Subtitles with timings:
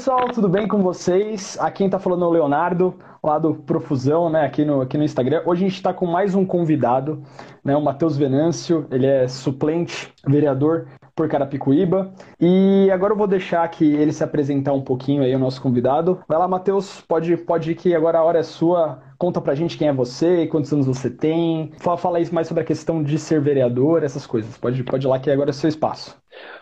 [0.00, 1.58] pessoal, tudo bem com vocês?
[1.60, 5.04] Aqui quem está falando é o Leonardo, lá do Profusão, né, aqui no, aqui no
[5.04, 5.42] Instagram.
[5.44, 7.22] Hoje a gente está com mais um convidado,
[7.62, 12.14] né, o Matheus Venâncio, ele é suplente, vereador por Carapicuíba.
[12.40, 16.18] E agora eu vou deixar que ele se apresentar um pouquinho aí, o nosso convidado.
[16.26, 19.02] Vai lá, Matheus, pode, pode ir que agora a hora é sua.
[19.20, 21.70] Conta pra gente quem é você, quantos anos você tem.
[21.76, 24.56] Fala, fala mais sobre a questão de ser vereador, essas coisas.
[24.56, 26.16] Pode, pode ir lá que agora é seu espaço.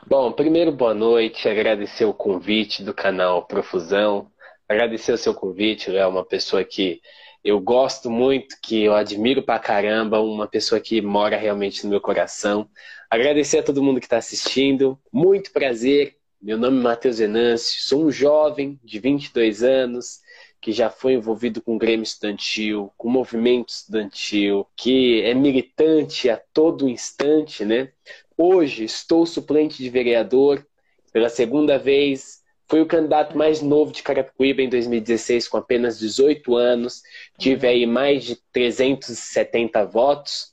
[0.08, 4.26] Bom, primeiro boa noite, agradecer o convite do canal Profusão,
[4.68, 7.00] agradecer o seu convite, é uma pessoa que
[7.44, 12.00] eu gosto muito, que eu admiro pra caramba, uma pessoa que mora realmente no meu
[12.00, 12.68] coração.
[13.08, 18.06] Agradecer a todo mundo que está assistindo, muito prazer, meu nome é Matheus Venâncio, sou
[18.06, 20.18] um jovem de 22 anos,
[20.60, 26.28] que já foi envolvido com o Grêmio Estudantil, com o movimento estudantil, que é militante
[26.28, 27.92] a todo instante, né?
[28.36, 30.66] Hoje estou suplente de vereador
[31.12, 32.42] pela segunda vez.
[32.68, 37.02] Fui o candidato mais novo de Carapicuíba em 2016, com apenas 18 anos.
[37.38, 40.52] Tive aí mais de 370 votos.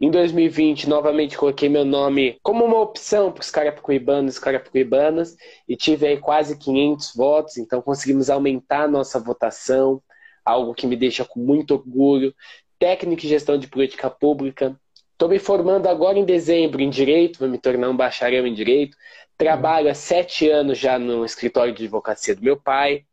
[0.00, 5.36] Em 2020, novamente coloquei meu nome como uma opção para os carapicuibanos e carapicuibanas
[5.68, 10.02] e tive aí quase 500 votos, então conseguimos aumentar a nossa votação,
[10.44, 12.34] algo que me deixa com muito orgulho.
[12.78, 14.78] Técnica e gestão de política pública,
[15.14, 18.96] Estou me formando agora em dezembro em Direito, vou me tornar um bacharel em Direito.
[19.38, 23.04] Trabalho há sete anos já no escritório de advocacia do meu pai.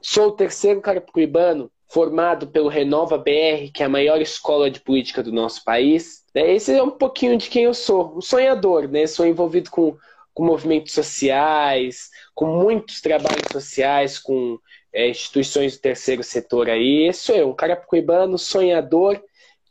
[0.00, 5.22] Sou o terceiro carapicuibano formado pelo Renova BR, que é a maior escola de política
[5.22, 6.22] do nosso país.
[6.34, 9.06] Né, esse é um pouquinho de quem eu sou, um sonhador, né?
[9.06, 9.96] Sou envolvido com,
[10.34, 14.58] com movimentos sociais, com muitos trabalhos sociais, com
[14.92, 17.06] é, instituições do terceiro setor aí.
[17.08, 19.20] Esse sou eu, um carapicuibano sonhador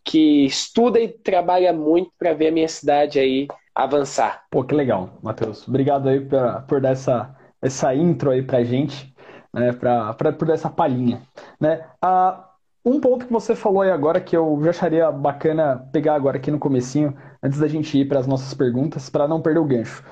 [0.04, 4.44] que estuda e trabalha muito para ver a minha cidade aí avançar.
[4.50, 5.68] Pô, que legal, Matheus.
[5.68, 9.14] Obrigado aí pra, por dar essa, essa intro aí pra gente,
[9.60, 11.22] né, pra, por essa palhinha.
[11.60, 11.86] Né?
[12.02, 12.50] Ah,
[12.86, 16.50] um ponto que você falou aí agora que eu já acharia bacana pegar agora aqui
[16.50, 20.04] no comecinho, antes da gente ir para as nossas perguntas, para não perder o gancho.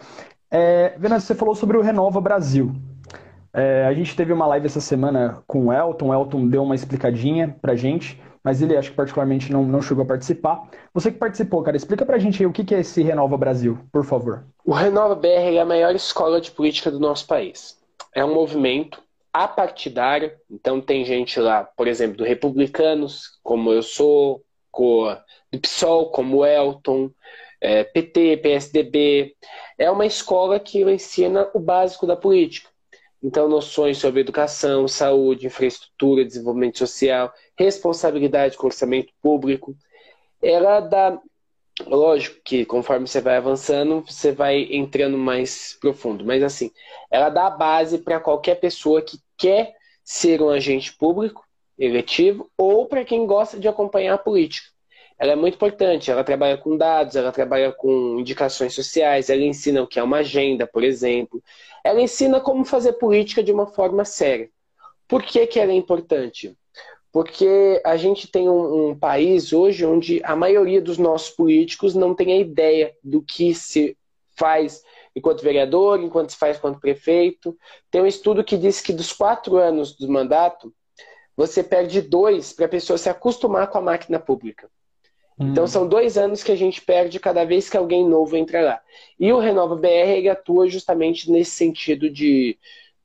[0.52, 2.74] É, Venâncio, você falou sobre o Renova Brasil.
[3.54, 6.76] É, a gente teve uma live essa semana com o Elton, o Elton deu uma
[6.76, 10.70] explicadinha pra gente mas ele acho que particularmente não, não chegou a participar.
[10.94, 14.06] Você que participou, cara, explica pra gente aí o que é esse Renova Brasil, por
[14.06, 14.46] favor.
[14.64, 17.76] O Renova BR é a maior escola de política do nosso país.
[18.14, 19.02] É um movimento
[19.44, 24.44] apartidário, então tem gente lá, por exemplo, do Republicanos, como eu sou,
[25.52, 27.10] do PSOL, como Elton,
[27.62, 29.36] é, PT, PSDB.
[29.78, 32.70] É uma escola que ensina o básico da política.
[33.24, 39.76] Então, noções sobre educação, saúde, infraestrutura, desenvolvimento social, responsabilidade com orçamento público.
[40.42, 41.20] Ela dá.
[41.88, 46.72] Lógico que conforme você vai avançando, você vai entrando mais profundo, mas assim,
[47.12, 49.74] ela dá a base para qualquer pessoa que quer
[50.04, 51.44] ser um agente público
[51.78, 54.70] eletivo ou para quem gosta de acompanhar a política.
[55.18, 59.82] Ela é muito importante, ela trabalha com dados, ela trabalha com indicações sociais, ela ensina
[59.82, 61.42] o que é uma agenda, por exemplo.
[61.84, 64.50] Ela ensina como fazer política de uma forma séria.
[65.08, 66.56] Por que, que ela é importante?
[67.14, 72.14] Porque a gente tem um, um país hoje onde a maioria dos nossos políticos não
[72.14, 73.98] tem a ideia do que se
[74.36, 74.84] faz
[75.16, 77.58] enquanto vereador, enquanto se faz enquanto prefeito.
[77.90, 80.74] Tem um estudo que diz que dos quatro anos do mandato,
[81.36, 84.70] você perde dois para a pessoa se acostumar com a máquina pública.
[85.38, 85.68] Então hum.
[85.68, 88.82] são dois anos que a gente perde cada vez que alguém novo entra lá.
[89.20, 92.58] E o Renova BR ele atua justamente nesse sentido de,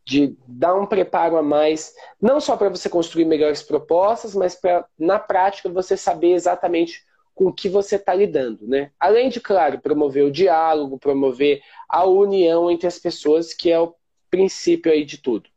[0.04, 4.86] de dar um preparo a mais, não só para você construir melhores propostas, mas para,
[4.96, 7.04] na prática, você saber exatamente
[7.34, 8.66] com o que você está lidando.
[8.66, 8.90] Né?
[8.98, 13.94] Além de, claro, promover o diálogo, promover a união entre as pessoas, que é o
[14.30, 15.48] princípio aí de tudo.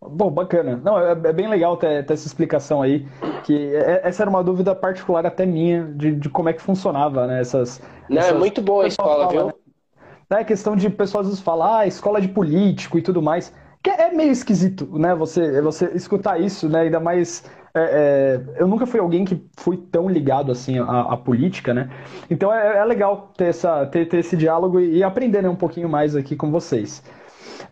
[0.00, 0.80] Bom, bacana.
[0.84, 3.06] Não, é, é bem legal ter, ter, essa explicação aí,
[3.44, 7.26] que é, essa era uma dúvida particular até minha de, de como é que funcionava,
[7.26, 7.40] né?
[7.40, 8.34] Essas, Não, é essas...
[8.34, 9.46] é muito boa a escola, fala, viu?
[10.30, 10.40] Né?
[10.40, 13.52] É questão de pessoas às falar, ah, escola de político e tudo mais.
[13.82, 15.14] Que é meio esquisito, né?
[15.14, 16.82] Você, você escutar isso, né?
[16.82, 17.44] Ainda mais.
[17.76, 21.90] É, é, eu nunca fui alguém que fui tão ligado assim à, à política, né?
[22.30, 25.56] Então é, é, legal ter, essa, ter, ter esse diálogo e, e aprender né, um
[25.56, 27.02] pouquinho mais aqui com vocês.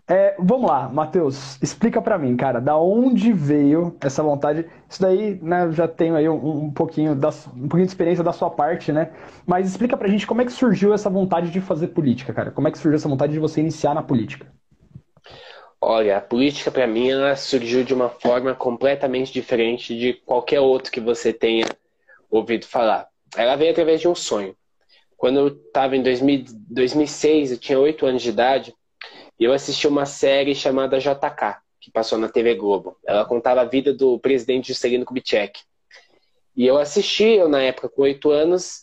[0.08, 4.66] É, vamos lá, Matheus, explica para mim, cara, da onde veio essa vontade?
[4.88, 8.32] Isso daí, né, já tenho aí um, um, pouquinho da, um pouquinho de experiência da
[8.32, 9.10] sua parte, né?
[9.46, 12.50] Mas explica pra gente como é que surgiu essa vontade de fazer política, cara.
[12.50, 14.46] Como é que surgiu essa vontade de você iniciar na política?
[15.84, 20.93] Olha, a política para mim ela surgiu de uma forma completamente diferente de qualquer outro
[20.93, 21.67] que você tenha
[22.31, 23.08] ouvido falar.
[23.37, 24.55] Ela veio através de um sonho.
[25.17, 28.73] Quando eu estava em 2000, 2006, eu tinha 8 anos de idade,
[29.40, 32.96] e eu assisti uma série chamada JK, que passou na TV Globo.
[33.05, 35.62] Ela contava a vida do presidente Juscelino Kubitschek.
[36.56, 38.82] E eu assisti, eu na época com oito anos,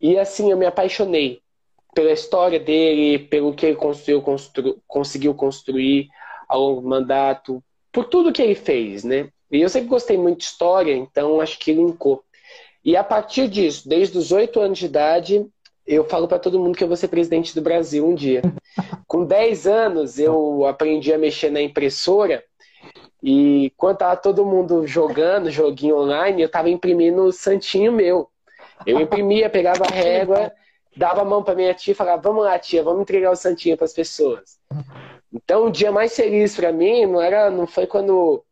[0.00, 1.40] e assim eu me apaixonei
[1.94, 6.08] pela história dele, pelo que ele construiu, constru, conseguiu construir
[6.52, 9.28] ao longo do mandato, por tudo que ele fez, né?
[9.50, 12.22] E eu sempre gostei muito de história, então acho que linkou.
[12.84, 15.46] E a partir disso, desde os oito anos de idade,
[15.86, 18.42] eu falo para todo mundo que eu vou ser presidente do Brasil um dia.
[19.06, 22.42] Com 10 anos, eu aprendi a mexer na impressora
[23.22, 28.28] e quando tava todo mundo jogando joguinho online, eu tava imprimindo o santinho meu.
[28.84, 30.52] Eu imprimia, pegava a régua,
[30.96, 33.76] dava a mão para minha tia e falava: "Vamos lá, tia, vamos entregar o santinho
[33.76, 34.58] para as pessoas".
[35.32, 38.44] Então, o dia mais feliz para mim não era, não foi quando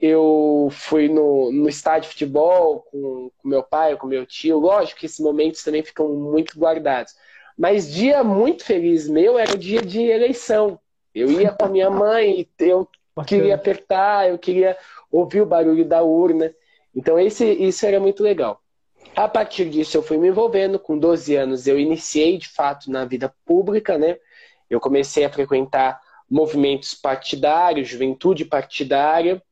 [0.00, 4.58] eu fui no, no estádio de futebol com, com meu pai, com meu tio.
[4.58, 7.14] Lógico que esses momentos também ficam muito guardados.
[7.56, 10.78] Mas dia muito feliz meu era o dia de eleição.
[11.12, 12.88] Eu ia com a minha mãe, eu
[13.26, 14.76] queria apertar, eu queria
[15.10, 16.54] ouvir o barulho da urna.
[16.94, 18.60] Então esse, isso era muito legal.
[19.16, 20.78] A partir disso eu fui me envolvendo.
[20.78, 24.16] Com 12 anos eu iniciei de fato na vida pública, né?
[24.70, 26.00] Eu comecei a frequentar
[26.30, 29.42] movimentos partidários, juventude partidária.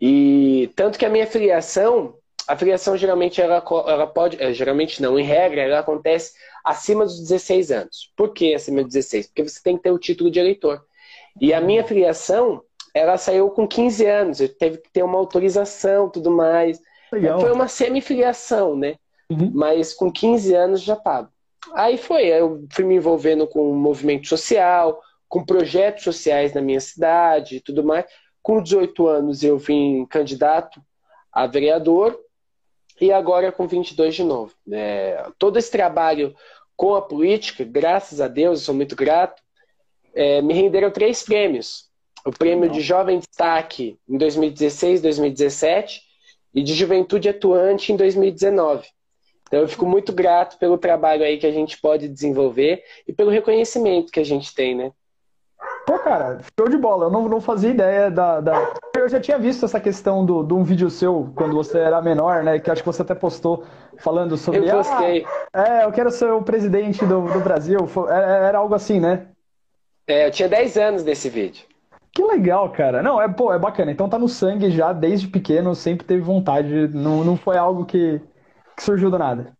[0.00, 2.14] E tanto que a minha filiação,
[2.46, 6.34] a filiação geralmente ela, ela pode, é, geralmente não, em regra, ela acontece
[6.64, 8.12] acima dos 16 anos.
[8.16, 9.26] Por que acima dos 16?
[9.26, 10.84] Porque você tem que ter o título de eleitor.
[11.40, 12.62] E a minha filiação,
[12.94, 16.80] ela saiu com 15 anos, eu teve que ter uma autorização, tudo mais.
[17.12, 17.40] Legal.
[17.40, 18.96] Foi uma semi-filiação, né?
[19.30, 19.50] Uhum.
[19.54, 21.30] Mas com 15 anos já estava.
[21.74, 26.80] Aí foi, eu fui me envolvendo com o movimento social, com projetos sociais na minha
[26.80, 28.06] cidade e tudo mais.
[28.42, 30.80] Com 18 anos eu vim candidato
[31.32, 32.18] a vereador
[33.00, 34.54] e agora com 22 de novo.
[34.72, 36.34] É, todo esse trabalho
[36.76, 39.42] com a política, graças a Deus, eu sou muito grato,
[40.14, 41.88] é, me renderam três prêmios.
[42.24, 46.02] O prêmio de Jovem Destaque em 2016, 2017
[46.54, 48.86] e de Juventude Atuante em 2019.
[49.46, 53.30] Então eu fico muito grato pelo trabalho aí que a gente pode desenvolver e pelo
[53.30, 54.92] reconhecimento que a gente tem, né?
[55.88, 57.06] Pô, cara, show de bola.
[57.06, 60.52] Eu não, não fazia ideia da, da, Eu já tinha visto essa questão do, de
[60.52, 62.58] um vídeo seu, quando você era menor, né?
[62.58, 63.64] Que acho que você até postou
[63.96, 64.68] falando sobre.
[64.68, 65.24] Eu gostei.
[65.50, 67.78] Ah, é, eu quero ser o presidente do, do Brasil.
[68.06, 69.28] Era, é, era algo assim, né?
[70.06, 71.64] É, eu tinha 10 anos nesse vídeo.
[72.12, 73.02] Que legal, cara.
[73.02, 73.90] Não, é, pô, é bacana.
[73.90, 76.88] Então tá no sangue já, desde pequeno, sempre teve vontade.
[76.88, 78.20] Não, não foi algo que,
[78.76, 79.54] que surgiu do nada.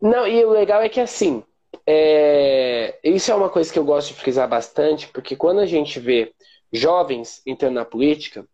[0.00, 1.44] Não, e o legal é que assim,
[1.86, 5.98] é, isso é uma coisa que eu gosto de frisar bastante, porque quando a gente
[5.98, 6.32] vê
[6.72, 8.46] jovens entrando na política,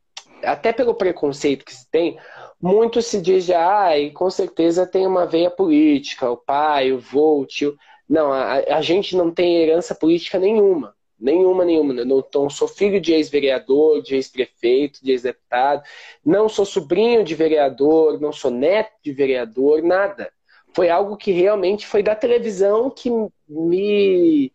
[0.42, 2.18] até pelo preconceito que se tem,
[2.60, 7.40] muito se diz, ah, e com certeza tem uma veia política, o pai, o vô,
[7.40, 7.76] o tio.
[8.08, 10.94] Não, a, a gente não tem herança política nenhuma.
[11.20, 11.94] Nenhuma, nenhuma.
[11.94, 15.82] Eu não sou filho de ex-vereador, de ex-prefeito, de ex-deputado.
[16.24, 20.32] Não sou sobrinho de vereador, não sou neto de vereador, nada
[20.74, 23.10] foi algo que realmente foi da televisão que
[23.48, 24.52] me,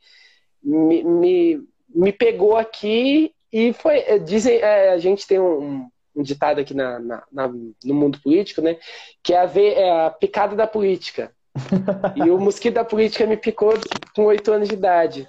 [0.63, 3.99] me, me, me pegou aqui e foi.
[3.99, 8.19] Eh, dizem, é, a gente tem um, um ditado aqui na, na, na, no mundo
[8.21, 8.77] político, né?
[9.21, 11.31] Que é a, ver, é a picada da política.
[12.15, 13.73] e o mosquito da política me picou
[14.15, 15.27] com oito anos de idade.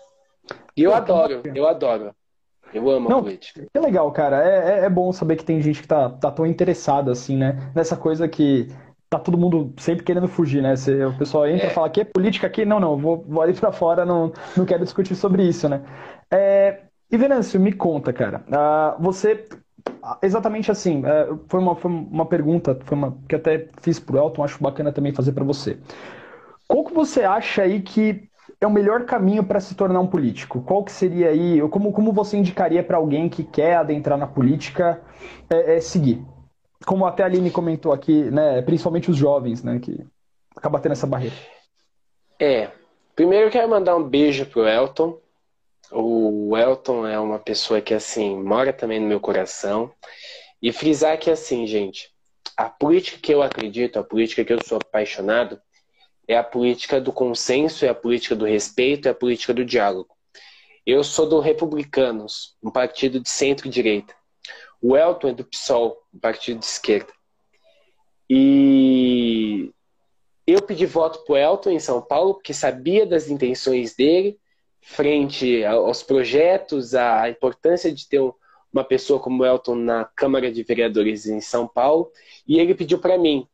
[0.77, 2.15] E eu adoro, eu adoro.
[2.73, 3.67] Eu amo Não, a política.
[3.73, 4.43] Que legal, cara.
[4.43, 7.71] É, é, é, bom saber que tem gente que tá, tá tão interessada, assim, né?
[7.73, 8.69] Nessa coisa que
[9.19, 10.77] tá todo mundo sempre querendo fugir, né?
[10.77, 11.73] Você, o pessoal entra e é.
[11.73, 14.83] fala que é política aqui, não, não, vou, vou ali para fora, não, não quero
[14.85, 15.83] discutir sobre isso, né?
[16.31, 19.45] É, e Venâncio, me conta, cara, uh, você
[20.23, 24.43] exatamente assim, uh, foi, uma, foi uma pergunta foi uma, que até fiz pro Elton,
[24.43, 25.79] acho bacana também fazer para você.
[26.67, 28.29] Qual que você acha aí que
[28.61, 30.63] é o melhor caminho para se tornar um político?
[30.63, 35.01] Qual que seria aí, como, como você indicaria para alguém que quer adentrar na política
[35.51, 36.25] é, é seguir?
[36.85, 40.05] Como até a Aline comentou aqui, né, principalmente os jovens, né, que
[40.57, 41.37] acaba tendo essa barreira.
[42.39, 42.71] É.
[43.15, 45.19] Primeiro eu quero mandar um beijo pro Elton.
[45.93, 49.93] O Elton é uma pessoa que assim mora também no meu coração
[50.61, 52.11] e frisar que assim, gente,
[52.57, 55.61] a política que eu acredito, a política que eu sou apaixonado
[56.27, 60.15] é a política do consenso, é a política do respeito, é a política do diálogo.
[60.87, 64.15] Eu sou do Republicanos, um partido de centro-direita.
[64.87, 67.11] O Elton é do PSOL, partido de esquerda.
[68.29, 69.71] E
[70.47, 74.39] eu pedi voto para o Elton em São Paulo, porque sabia das intenções dele,
[74.83, 78.21] frente aos projetos, à importância de ter
[78.71, 82.13] uma pessoa como o Elton na Câmara de Vereadores em São Paulo,
[82.47, 83.49] e ele pediu para mim.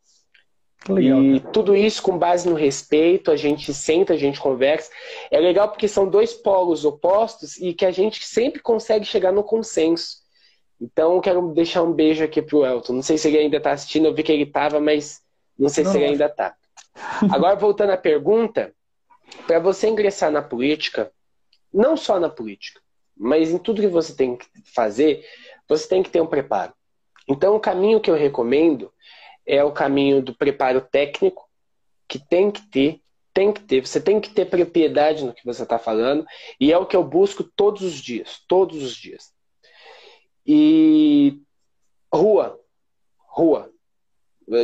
[0.89, 4.91] Legal, e tudo isso com base no respeito, a gente senta, a gente conversa.
[5.31, 9.45] É legal porque são dois polos opostos e que a gente sempre consegue chegar no
[9.45, 10.20] consenso.
[10.81, 12.95] Então, eu quero deixar um beijo aqui pro Elton.
[12.95, 15.21] Não sei se ele ainda está assistindo, eu vi que ele estava, mas
[15.59, 16.57] não sei não, se ele ainda está.
[17.31, 18.75] Agora, voltando à pergunta,
[19.47, 21.13] para você ingressar na política,
[21.73, 22.81] não só na política,
[23.17, 25.25] mas em tudo que você tem que fazer,
[25.69, 26.73] você tem que ter um preparo.
[27.29, 28.91] Então, o caminho que eu recomendo
[29.47, 31.49] é o caminho do preparo técnico,
[32.09, 33.01] que tem que ter,
[33.33, 36.27] tem que ter, você tem que ter propriedade no que você está falando,
[36.59, 39.33] e é o que eu busco todos os dias, todos os dias.
[40.47, 41.41] E
[42.13, 42.59] rua,
[43.19, 43.71] rua.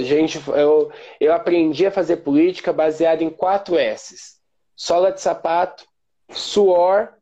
[0.03, 0.91] Gente, eu,
[1.21, 4.41] eu aprendi a fazer política baseada em quatro S's:
[4.75, 5.87] sola de sapato,
[6.31, 7.15] suor,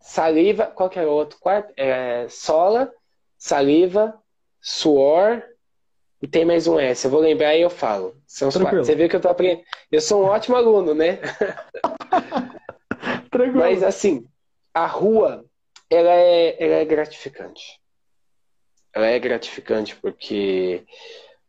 [0.00, 0.66] saliva.
[0.66, 1.72] Qual que era o outro quarto?
[1.76, 2.90] É, sola,
[3.36, 4.18] saliva,
[4.60, 5.42] suor
[6.22, 7.04] e tem mais um S.
[7.04, 8.16] Eu vou lembrar e eu falo.
[8.28, 8.84] São os quatro.
[8.84, 9.62] Você vê que eu tô aprendendo.
[9.90, 11.18] Eu sou um ótimo aluno, né?
[13.28, 13.58] Tranquilo.
[13.58, 14.24] Mas assim,
[14.72, 15.44] a rua,
[15.92, 17.80] ela é, ela é gratificante.
[18.94, 20.84] Ela é gratificante porque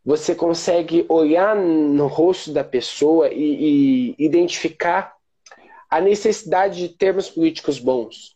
[0.03, 5.15] você consegue olhar no rosto da pessoa e, e identificar
[5.89, 8.35] a necessidade de termos políticos bons.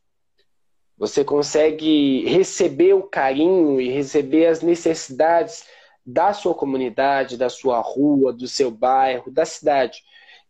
[0.98, 5.66] Você consegue receber o carinho e receber as necessidades
[6.06, 10.04] da sua comunidade, da sua rua, do seu bairro, da cidade.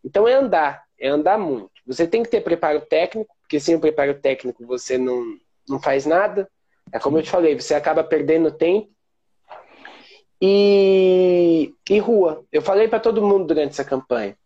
[0.04, 1.72] Então é andar, é andar muito.
[1.86, 5.38] Você tem que ter preparo técnico, porque sem o preparo técnico você não,
[5.68, 6.50] não faz nada.
[6.92, 8.90] É como eu te falei, você acaba perdendo tempo.
[10.42, 12.46] E, e rua.
[12.52, 14.38] Eu falei para todo mundo durante essa campanha.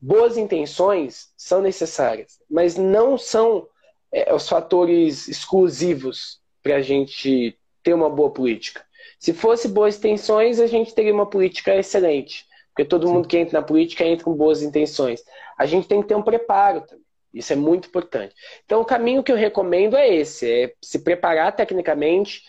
[0.00, 3.66] Boas intenções são necessárias, mas não são
[4.12, 8.84] é, os fatores exclusivos para a gente ter uma boa política.
[9.18, 12.44] Se fosse boas intenções, a gente teria uma política excelente.
[12.74, 13.14] Porque todo Sim.
[13.14, 15.22] mundo que entra na política entra com boas intenções.
[15.56, 17.05] A gente tem que ter um preparo também.
[17.36, 18.34] Isso é muito importante.
[18.64, 22.42] Então, o caminho que eu recomendo é esse: é se preparar tecnicamente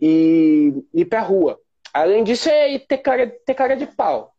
[0.00, 1.60] e ir para a rua.
[1.92, 4.34] Além disso, é ter cara, ter cara de pau.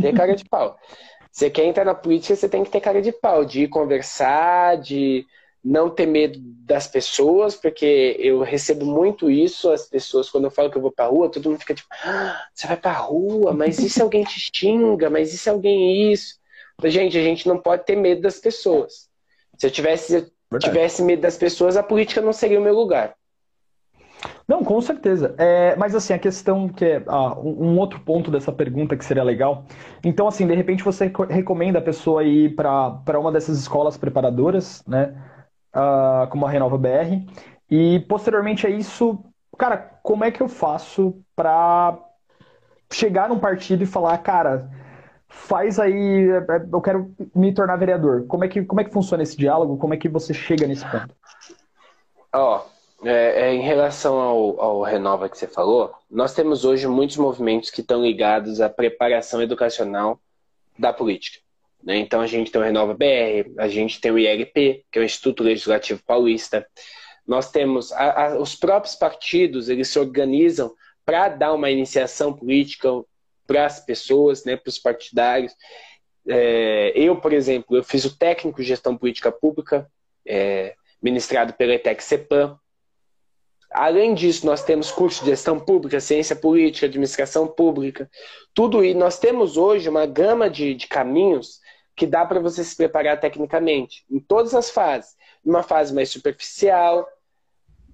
[0.00, 0.76] Ter cara de pau.
[1.30, 5.24] Você quer entrar na política, você tem que ter cara de pau, de conversar, de
[5.64, 10.70] não ter medo das pessoas, porque eu recebo muito isso, as pessoas, quando eu falo
[10.70, 13.78] que eu vou pra rua, todo mundo fica tipo, ah, você vai pra rua, mas
[13.78, 16.34] e se alguém te xinga, mas e se alguém isso?
[16.84, 19.08] Gente, a gente não pode ter medo das pessoas.
[19.62, 23.14] Se eu tivesse, tivesse medo das pessoas, a política não seria o meu lugar.
[24.48, 25.36] Não, com certeza.
[25.38, 29.22] É, mas assim, a questão que é ah, um outro ponto dessa pergunta que seria
[29.22, 29.64] legal.
[30.02, 35.14] Então, assim, de repente você recomenda a pessoa ir para uma dessas escolas preparadoras, né?
[35.76, 37.24] uh, como a Renova BR.
[37.70, 39.24] E posteriormente a isso,
[39.56, 41.96] cara, como é que eu faço para
[42.92, 44.68] chegar num partido e falar, cara,
[45.32, 48.26] faz aí, é, é, eu quero me tornar vereador.
[48.26, 49.78] Como é que, como é que funciona esse diálogo?
[49.78, 51.14] Como é que você chega nesse ponto?
[52.34, 56.86] Ó, oh, é, é, em relação ao, ao Renova que você falou, nós temos hoje
[56.86, 60.20] muitos movimentos que estão ligados à preparação educacional
[60.78, 61.40] da política.
[61.82, 61.96] Né?
[61.96, 65.04] Então a gente tem o Renova BR, a gente tem o ILP, que é o
[65.04, 66.66] Instituto Legislativo Paulista.
[67.26, 70.72] Nós temos a, a, os próprios partidos, eles se organizam
[71.04, 72.88] para dar uma iniciação política
[73.46, 75.54] para as pessoas, né, para os partidários.
[76.28, 79.90] É, eu, por exemplo, eu fiz o técnico de gestão política pública,
[80.26, 82.58] é, ministrado pela ETEC CEPAM.
[83.70, 88.08] Além disso, nós temos curso de gestão pública, ciência política, administração pública,
[88.52, 91.60] tudo e nós temos hoje uma gama de, de caminhos
[91.96, 95.14] que dá para você se preparar tecnicamente, em todas as fases.
[95.44, 97.06] Numa fase mais superficial,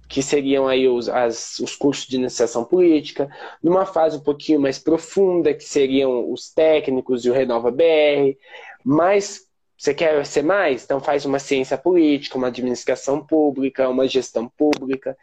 [0.09, 3.29] que seriam aí os, as, os cursos de iniciação política,
[3.61, 8.35] numa fase um pouquinho mais profunda, que seriam os técnicos e o Renova BR,
[8.83, 9.47] mas
[9.77, 10.83] você quer ser mais?
[10.83, 15.15] Então faz uma ciência política, uma administração pública, uma gestão pública.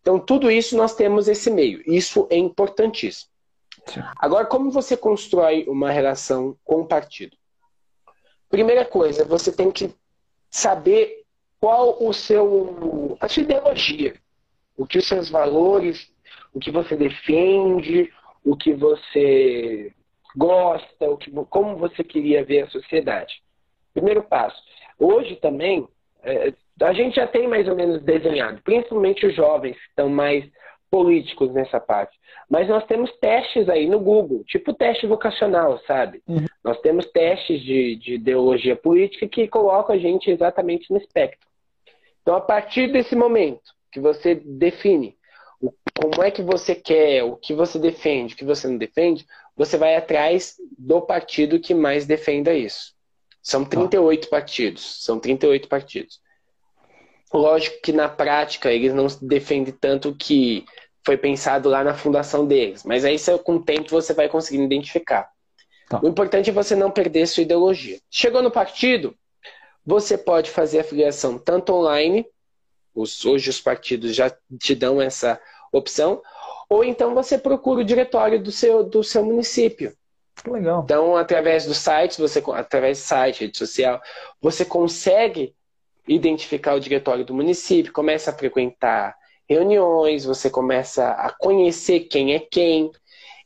[0.00, 1.80] Então tudo isso nós temos esse meio.
[1.86, 3.30] Isso é importantíssimo.
[3.86, 4.02] Sim.
[4.16, 7.36] Agora, como você constrói uma relação com o partido?
[8.48, 9.94] Primeira coisa, você tem que
[10.50, 11.22] saber
[11.60, 14.14] qual o seu a sua ideologia,
[14.76, 16.10] o que os seus valores,
[16.52, 18.10] o que você defende,
[18.44, 19.92] o que você
[20.36, 23.42] gosta, o que, como você queria ver a sociedade.
[23.92, 24.60] Primeiro passo.
[24.98, 25.86] Hoje também
[26.22, 30.44] é, a gente já tem mais ou menos desenhado, principalmente os jovens que estão mais
[30.90, 32.18] políticos nessa parte.
[32.50, 36.22] Mas nós temos testes aí no Google, tipo teste vocacional, sabe?
[36.28, 36.44] Uhum.
[36.62, 41.48] Nós temos testes de, de ideologia política que colocam a gente exatamente no espectro.
[42.20, 45.16] Então, a partir desse momento que você define
[45.60, 49.24] o, como é que você quer, o que você defende, o que você não defende,
[49.56, 52.94] você vai atrás do partido que mais defenda isso.
[53.42, 54.30] São 38 ah.
[54.30, 55.04] partidos.
[55.04, 56.20] São 38 partidos.
[57.32, 60.64] Lógico que na prática eles não defendem tanto o que
[61.04, 65.28] foi pensado lá na fundação deles, mas aí com o tempo você vai conseguindo identificar.
[65.88, 66.00] Tá.
[66.02, 67.98] O importante é você não perder sua ideologia.
[68.10, 69.14] Chegou no partido,
[69.84, 72.24] você pode fazer a filiação tanto online,
[72.94, 75.40] os, hoje os partidos já te dão essa
[75.72, 76.22] opção,
[76.68, 79.92] ou então você procura o diretório do seu, do seu município.
[80.46, 80.82] Legal.
[80.84, 84.00] Então, através do site, você, através do site, rede social,
[84.40, 85.54] você consegue
[86.06, 89.14] identificar o diretório do município, começa a frequentar
[89.48, 92.90] reuniões, você começa a conhecer quem é quem.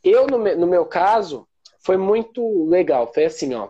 [0.03, 1.47] Eu, no meu, no meu caso,
[1.81, 3.13] foi muito legal.
[3.13, 3.69] Foi assim, ó.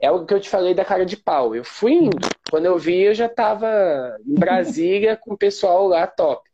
[0.00, 1.54] É o que eu te falei da cara de pau.
[1.54, 2.28] Eu fui indo.
[2.50, 6.48] Quando eu vi, eu já estava em Brasília com o pessoal lá top.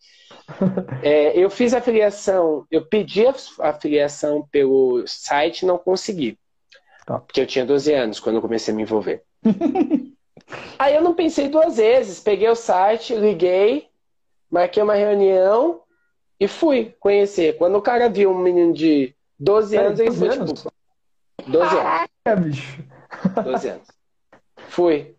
[1.03, 3.25] É, eu fiz a filiação, eu pedi
[3.61, 6.39] a filiação pelo site não consegui.
[7.05, 7.19] Tá.
[7.19, 9.23] Porque eu tinha 12 anos quando eu comecei a me envolver.
[10.79, 12.21] Aí eu não pensei duas vezes.
[12.21, 13.89] Peguei o site, liguei,
[14.51, 15.83] marquei uma reunião
[16.39, 17.57] e fui conhecer.
[17.57, 20.73] Quando o cara viu um menino de 12 anos, ele foi tipo.
[21.47, 22.09] 12 anos.
[22.25, 22.96] É, bicho.
[23.45, 23.89] 12 anos.
[24.69, 25.15] Fui.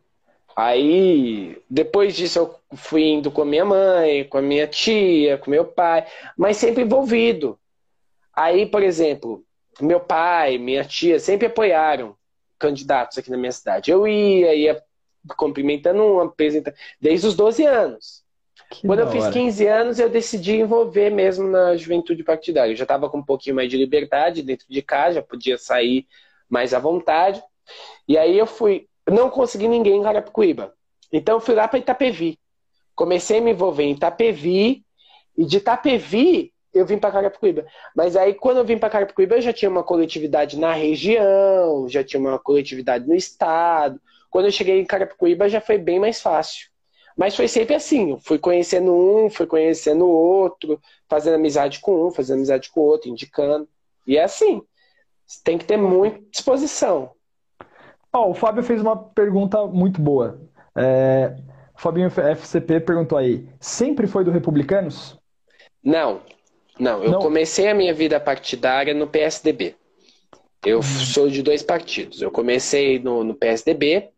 [0.56, 5.52] Aí, depois disso, eu fui indo com a minha mãe, com a minha tia, com
[5.52, 7.60] meu pai, mas sempre envolvido.
[8.34, 9.44] Aí, por exemplo,
[9.80, 12.16] meu pai, minha tia sempre apoiaram
[12.58, 13.92] candidatos aqui na minha cidade.
[13.92, 14.84] Eu ia, ia
[15.38, 18.24] cumprimentando um, apresentando, desde os 12 anos.
[18.70, 22.72] Que Quando eu fiz 15 anos, eu decidi envolver mesmo na juventude partidária.
[22.72, 26.08] Eu já estava com um pouquinho mais de liberdade dentro de casa, já podia sair
[26.50, 27.42] mais à vontade.
[28.08, 30.74] E aí eu fui não consegui ninguém em Carapicuíba.
[31.12, 32.38] Então eu fui lá para Itapevi.
[32.96, 34.84] Comecei a me envolver em Itapevi
[35.38, 37.66] e de Itapevi eu vim para Carapicuíba.
[37.96, 42.04] Mas aí quando eu vim para Carapicuíba eu já tinha uma coletividade na região, já
[42.04, 44.00] tinha uma coletividade no estado.
[44.30, 46.68] Quando eu cheguei em Carapicuíba já foi bem mais fácil.
[47.18, 52.08] Mas foi sempre assim, eu fui conhecendo um, fui conhecendo o outro, fazendo amizade com
[52.08, 53.68] um, fazendo amizade com o outro, indicando.
[54.06, 54.62] E é assim.
[55.44, 57.17] Tem que ter muita disposição.
[58.18, 60.42] Oh, o Fábio fez uma pergunta muito boa.
[60.76, 61.36] É,
[61.76, 65.16] o Fabinho FCP perguntou aí: sempre foi do Republicanos?
[65.84, 66.22] Não,
[66.80, 67.04] não.
[67.04, 67.20] Eu não.
[67.20, 69.76] comecei a minha vida partidária no PSDB.
[70.66, 70.84] Eu hum.
[70.84, 72.22] sou de dois partidos.
[72.22, 74.10] Eu comecei no, no PSDB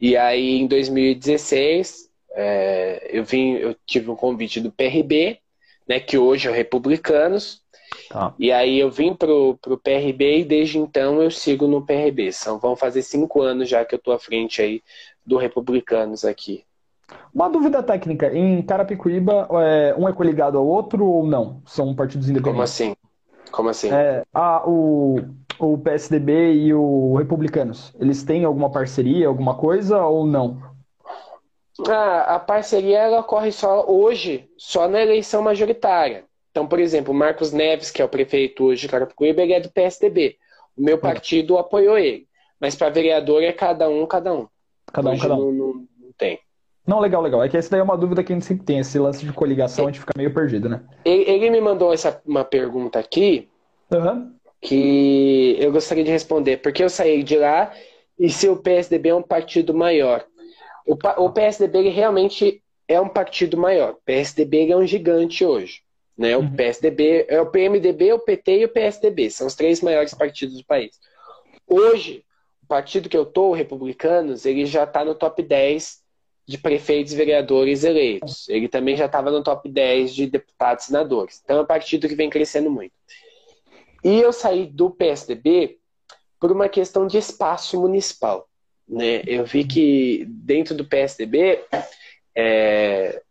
[0.00, 5.38] e aí em 2016 é, eu vim, eu tive um convite do PRB,
[5.88, 7.62] né, que hoje é o Republicanos,
[8.08, 8.34] Tá.
[8.38, 12.32] E aí eu vim pro, pro PRB e desde então eu sigo no PRB.
[12.32, 14.82] São, vão fazer cinco anos já que eu tô à frente aí
[15.24, 16.64] do Republicanos aqui.
[17.32, 21.62] Uma dúvida técnica, em Carapicuíba, é, um é coligado ao outro ou não?
[21.66, 22.52] São partidos independentes?
[22.52, 22.96] Como assim?
[23.50, 23.90] Como assim?
[23.92, 25.20] É, a, o,
[25.58, 30.62] o PSDB e o Republicanos, eles têm alguma parceria, alguma coisa ou não?
[31.88, 36.24] Ah, a parceria ela ocorre só hoje, só na eleição majoritária.
[36.54, 39.58] Então, por exemplo, o Marcos Neves, que é o prefeito hoje de Carapicuíba, ele é
[39.58, 40.36] do PSDB.
[40.76, 42.28] O meu partido apoiou ele.
[42.60, 44.46] Mas para vereador é cada um, cada um.
[44.92, 45.38] Cada um, hoje cada um.
[45.38, 46.38] Não, não, não, tem.
[46.86, 47.42] Não, legal, legal.
[47.42, 48.78] É que essa daí é uma dúvida que a gente sempre tem.
[48.78, 49.88] Esse lance de coligação, é.
[49.88, 50.80] a gente fica meio perdido, né?
[51.04, 53.48] Ele, ele me mandou essa, uma pergunta aqui
[53.92, 54.30] uhum.
[54.60, 56.58] que eu gostaria de responder.
[56.58, 57.72] Porque eu saí de lá
[58.16, 60.24] e se o PSDB é um partido maior?
[60.86, 63.94] O, o PSDB realmente é um partido maior.
[63.94, 65.83] O PSDB é um gigante hoje.
[66.16, 66.36] Né?
[66.36, 66.54] O uhum.
[66.54, 69.30] PSDB, é o PMDB, o PT e o PSDB.
[69.30, 70.98] São os três maiores partidos do país.
[71.66, 72.24] Hoje,
[72.62, 76.02] o partido que eu estou, o Republicanos, ele já está no top 10
[76.46, 78.48] de prefeitos e vereadores eleitos.
[78.48, 81.40] Ele também já estava no top 10 de deputados e senadores.
[81.42, 82.92] Então é um partido que vem crescendo muito.
[84.02, 85.78] E eu saí do PSDB
[86.38, 88.46] por uma questão de espaço municipal.
[88.86, 89.22] Né?
[89.26, 91.64] Eu vi que dentro do PSDB,
[92.34, 93.22] é,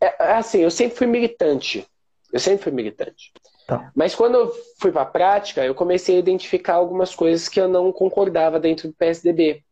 [0.00, 1.86] é, assim, eu sempre fui militante
[2.32, 3.32] eu sempre fui militante.
[3.66, 3.90] Tá.
[3.94, 7.68] Mas quando eu fui para a prática, eu comecei a identificar algumas coisas que eu
[7.68, 9.62] não concordava dentro do PSDB.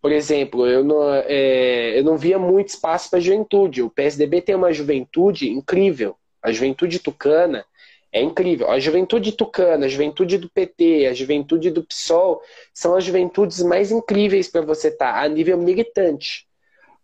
[0.00, 3.82] Por exemplo, eu não, é, eu não via muito espaço para a juventude.
[3.82, 6.16] O PSDB tem uma juventude incrível.
[6.40, 7.64] A juventude tucana
[8.12, 8.70] é incrível.
[8.70, 12.40] A juventude tucana, a juventude do PT, a juventude do PSOL
[12.72, 16.46] são as juventudes mais incríveis para você estar tá, a nível militante.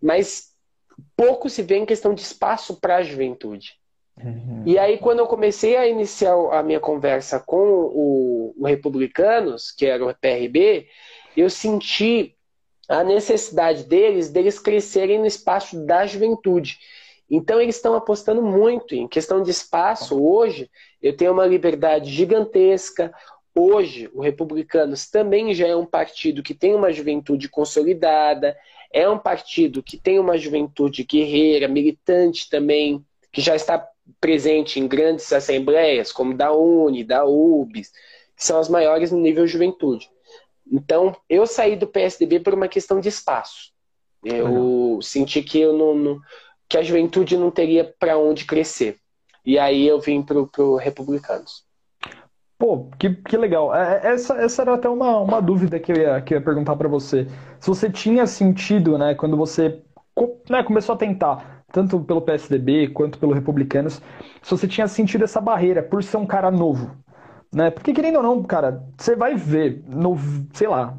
[0.01, 0.53] Mas
[1.17, 3.82] pouco se vê em questão de espaço para a juventude.
[4.17, 4.63] Uhum.
[4.67, 9.87] E aí, quando eu comecei a iniciar a minha conversa com o, o Republicanos, que
[9.87, 10.87] era o PRB,
[11.37, 12.37] eu senti
[12.89, 16.79] a necessidade deles, deles crescerem no espaço da juventude.
[17.31, 20.23] Então, eles estão apostando muito em questão de espaço.
[20.23, 20.71] Hoje,
[21.01, 23.13] eu tenho uma liberdade gigantesca.
[23.55, 28.57] Hoje, o Republicanos também já é um partido que tem uma juventude consolidada,
[28.93, 33.89] é um partido que tem uma juventude guerreira, militante também, que já está
[34.21, 37.93] presente em grandes assembleias, como da Uni, da UBS,
[38.37, 40.09] que são as maiores no nível juventude.
[40.71, 43.73] Então, eu saí do PSDB por uma questão de espaço.
[44.25, 45.03] Eu uhum.
[45.03, 46.21] senti que eu não, não,
[46.69, 48.99] que a juventude não teria para onde crescer.
[49.45, 51.65] E aí eu vim para o Republicanos.
[52.59, 53.75] Pô, que, que legal.
[53.75, 56.45] É, é, essa, essa era até uma, uma dúvida que eu ia, que eu ia
[56.45, 57.27] perguntar para você.
[57.59, 59.83] Se você tinha sentido, né, quando você
[60.49, 64.01] né, começou a tentar, tanto pelo PSDB quanto pelo Republicanos,
[64.43, 66.91] se você tinha sentido essa barreira por ser um cara novo,
[67.55, 67.71] né?
[67.71, 70.17] Porque querendo ou não, cara, você vai ver, no,
[70.55, 70.97] sei lá,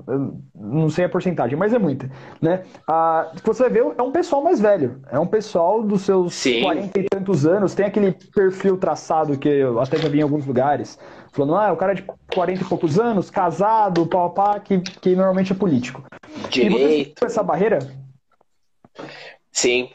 [0.54, 2.10] não sei a porcentagem, mas é muita,
[2.40, 2.64] né?
[2.88, 6.62] Ah, você vai ver, é um pessoal mais velho, é um pessoal dos seus Sim.
[6.62, 10.46] 40 e tantos anos, tem aquele perfil traçado que eu até já vi em alguns
[10.46, 11.00] lugares,
[11.32, 15.16] falando, ah, é o cara de 40 e poucos anos, casado, pau, pá, que, que
[15.16, 16.04] normalmente é político.
[16.50, 16.78] Direito.
[16.78, 17.80] E você essa barreira?
[19.52, 19.90] Sim.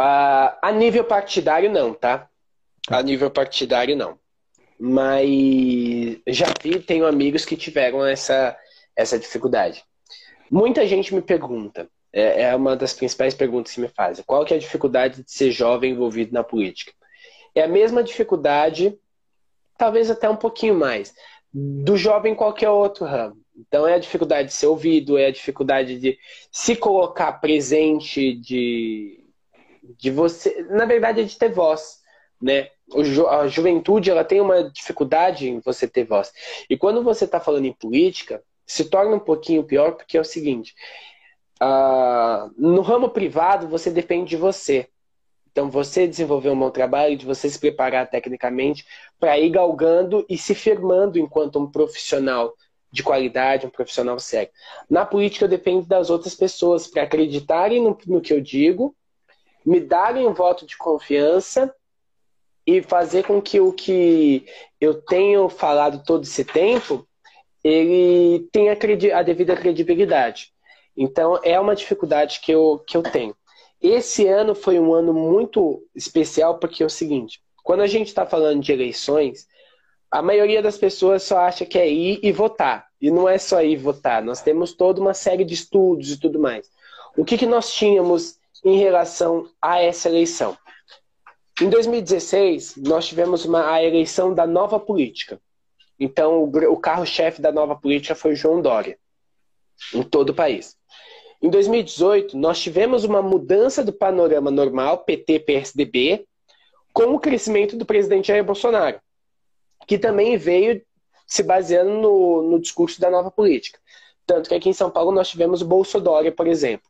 [0.00, 2.28] Uh, a nível partidário, não, tá?
[2.88, 4.18] A nível partidário, não
[4.78, 8.56] mas já vi, tenho amigos que tiveram essa,
[8.94, 9.82] essa dificuldade.
[10.50, 14.54] Muita gente me pergunta, é, é uma das principais perguntas que me fazem, qual que
[14.54, 16.92] é a dificuldade de ser jovem envolvido na política?
[17.54, 18.96] É a mesma dificuldade,
[19.76, 21.12] talvez até um pouquinho mais,
[21.52, 23.36] do jovem em qualquer outro ramo.
[23.56, 26.16] Então é a dificuldade de ser ouvido, é a dificuldade de
[26.52, 29.17] se colocar presente, de,
[29.96, 30.66] de você.
[30.70, 31.98] Na verdade, é de ter voz.
[32.40, 32.70] Né?
[33.28, 36.32] a juventude ela tem uma dificuldade em você ter voz.
[36.70, 40.24] E quando você está falando em política, se torna um pouquinho pior, porque é o
[40.24, 40.74] seguinte:
[41.60, 44.88] uh, no ramo privado, você depende de você.
[45.50, 48.86] Então, você desenvolver um bom trabalho, de você se preparar tecnicamente
[49.18, 52.54] para ir galgando e se firmando enquanto um profissional
[52.92, 54.52] de qualidade, um profissional sério.
[54.88, 58.94] Na política, eu dependo das outras pessoas para acreditarem no, no que eu digo,
[59.68, 61.74] me darem um voto de confiança
[62.66, 64.46] e fazer com que o que
[64.80, 67.06] eu tenho falado todo esse tempo
[67.62, 68.74] ele tenha
[69.14, 70.52] a devida credibilidade.
[70.96, 73.36] Então é uma dificuldade que eu, que eu tenho.
[73.78, 78.24] Esse ano foi um ano muito especial porque é o seguinte: quando a gente está
[78.24, 79.46] falando de eleições,
[80.10, 82.86] a maioria das pessoas só acha que é ir e votar.
[82.98, 86.40] E não é só ir votar, nós temos toda uma série de estudos e tudo
[86.40, 86.70] mais.
[87.18, 90.56] O que, que nós tínhamos em relação a essa eleição?
[91.60, 95.40] Em 2016, nós tivemos uma, a eleição da nova política.
[95.98, 98.96] Então, o, o carro-chefe da nova política foi João Dória,
[99.92, 100.76] em todo o país.
[101.42, 106.26] Em 2018, nós tivemos uma mudança do panorama normal, PT-PSDB,
[106.92, 109.00] com o crescimento do presidente Jair Bolsonaro,
[109.86, 110.82] que também veio
[111.26, 113.78] se baseando no, no discurso da nova política.
[114.26, 116.88] Tanto que aqui em São Paulo nós tivemos o Bolsonaro, por exemplo.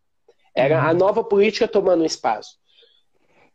[0.58, 2.58] Era a nova política tomando espaço.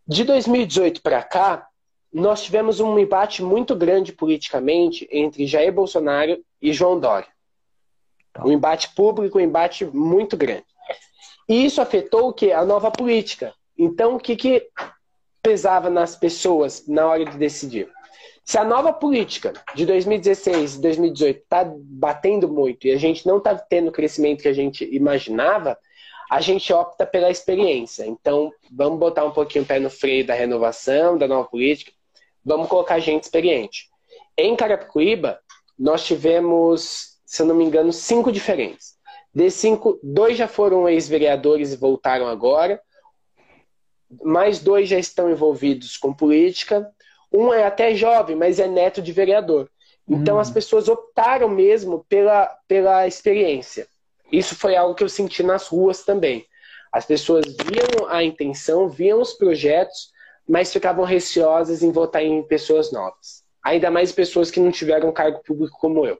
[0.08, 1.68] De 2018 para cá,
[2.14, 7.28] nós tivemos um embate muito grande politicamente entre Jair Bolsonaro e João Dória.
[8.32, 8.46] Tá.
[8.46, 10.66] Um embate público, um embate muito grande.
[11.50, 12.54] E isso afetou o que?
[12.54, 13.54] A nova política.
[13.78, 14.70] Então, o que, que
[15.42, 17.90] pesava nas pessoas na hora de decidir?
[18.46, 23.40] Se a nova política de 2016 e 2018 está batendo muito e a gente não
[23.40, 25.78] está tendo o crescimento que a gente imaginava,
[26.34, 28.08] a gente opta pela experiência.
[28.08, 31.92] Então, vamos botar um pouquinho o pé no freio da renovação, da nova política,
[32.44, 33.88] vamos colocar gente experiente.
[34.36, 35.40] Em Carapicuíba,
[35.78, 38.96] nós tivemos, se eu não me engano, cinco diferentes.
[39.32, 42.82] Desses cinco, dois já foram ex-vereadores e voltaram agora.
[44.24, 46.90] Mais dois já estão envolvidos com política.
[47.32, 49.70] Um é até jovem, mas é neto de vereador.
[50.10, 50.40] Então, hum.
[50.40, 53.88] as pessoas optaram mesmo pela, pela experiência.
[54.34, 56.44] Isso foi algo que eu senti nas ruas também.
[56.92, 60.12] As pessoas viam a intenção, viam os projetos,
[60.50, 63.44] mas ficavam receosas em votar em pessoas novas.
[63.64, 66.18] Ainda mais pessoas que não tiveram cargo público como eu.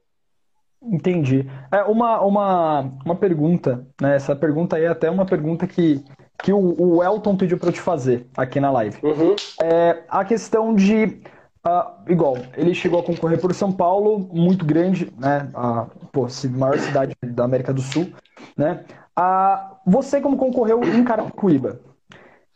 [0.80, 1.50] Entendi.
[1.72, 4.16] É uma, uma, uma pergunta, né?
[4.16, 6.04] Essa pergunta aí é até uma pergunta que,
[6.44, 8.98] que o, o Elton pediu para eu te fazer aqui na live.
[9.02, 9.36] Uhum.
[9.60, 11.20] É a questão de
[11.66, 15.50] Uh, igual, ele chegou a concorrer por São Paulo, muito grande, né?
[15.54, 18.12] A pô, maior cidade da América do Sul,
[18.58, 18.84] né?
[19.18, 21.80] Uh, você como concorreu em Carapicuíba,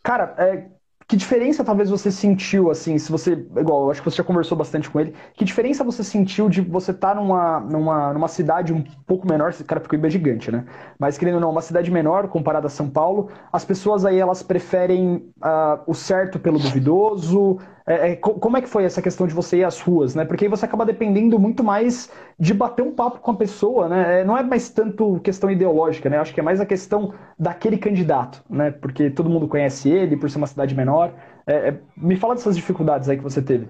[0.04, 0.66] cara, é,
[1.08, 4.58] que diferença talvez você sentiu, assim, se você, igual, eu acho que você já conversou
[4.58, 8.74] bastante com ele, que diferença você sentiu de você estar tá numa, numa, numa cidade
[8.74, 10.66] um pouco menor, Carapicuíba é gigante, né?
[11.00, 14.44] Mas querendo ou não, uma cidade menor comparada a São Paulo, as pessoas aí elas
[14.44, 19.34] preferem uh, o certo pelo duvidoso, é, é como é que foi essa questão de
[19.34, 20.26] você ir às ruas, né?
[20.26, 24.20] Porque aí você acaba dependendo muito mais de bater um papo com a pessoa, né?
[24.20, 26.18] É, não é mais tanto questão ideológica, né?
[26.18, 28.72] Acho que é mais a questão daquele candidato, né?
[28.72, 31.14] Porque todo mundo conhece ele, por ser uma cidade menor.
[31.48, 33.70] É, é, me fala dessas dificuldades aí que você teve.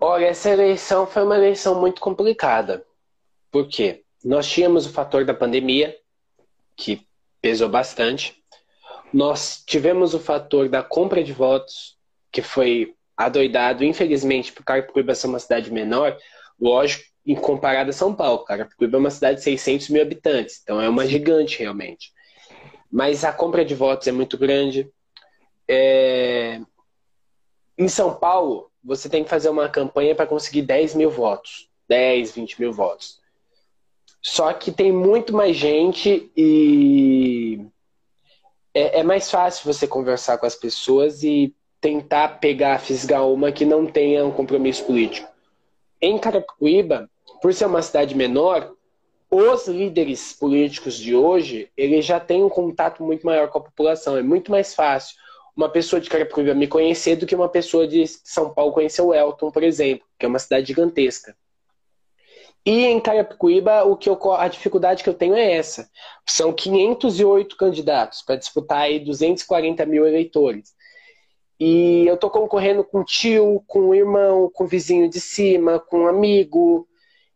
[0.00, 2.84] Olha, essa eleição foi uma eleição muito complicada.
[3.52, 4.02] Por quê?
[4.24, 5.96] Nós tínhamos o fator da pandemia,
[6.76, 7.06] que
[7.40, 8.42] pesou bastante.
[9.12, 11.96] Nós tivemos o fator da compra de votos,
[12.32, 16.16] que foi adoidado, infelizmente, por Carapicuíba ser uma cidade menor,
[16.60, 18.44] lógico, em comparado a São Paulo.
[18.44, 22.12] Carapicuíba é uma cidade de 600 mil habitantes, então é uma gigante realmente.
[22.90, 24.90] Mas a compra de votos é muito grande.
[25.68, 26.60] É...
[27.76, 31.68] Em São Paulo, você tem que fazer uma campanha para conseguir 10 mil votos.
[31.88, 33.20] 10, 20 mil votos.
[34.22, 37.64] Só que tem muito mais gente e
[38.74, 43.64] é, é mais fácil você conversar com as pessoas e tentar pegar, fisgar uma que
[43.64, 45.28] não tenha um compromisso político.
[46.00, 47.08] Em Carapicuíba,
[47.40, 48.72] por ser uma cidade menor,
[49.30, 54.16] os líderes políticos de hoje, eles já têm um contato muito maior com a população.
[54.16, 55.16] É muito mais fácil
[55.56, 59.14] uma pessoa de Carapicuíba me conhecer do que uma pessoa de São Paulo conhecer o
[59.14, 61.36] Elton, por exemplo, que é uma cidade gigantesca.
[62.64, 65.88] E em Carapicuíba, o que eu, a dificuldade que eu tenho é essa.
[66.26, 70.74] São 508 candidatos para disputar aí 240 mil eleitores.
[71.58, 76.86] E eu estou concorrendo com tio, com irmão, com vizinho de cima, com amigo.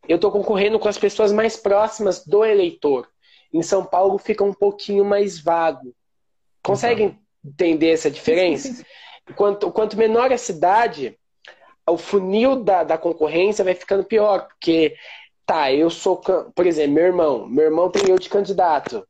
[0.07, 3.09] Eu estou concorrendo com as pessoas mais próximas do eleitor.
[3.53, 5.95] Em São Paulo fica um pouquinho mais vago.
[6.63, 8.85] Conseguem entender essa diferença?
[9.35, 11.19] Quanto, quanto menor a cidade,
[11.89, 14.95] o funil da, da concorrência vai ficando pior, porque,
[15.47, 19.07] tá, eu sou, por exemplo, meu irmão, meu irmão tem eu de candidato.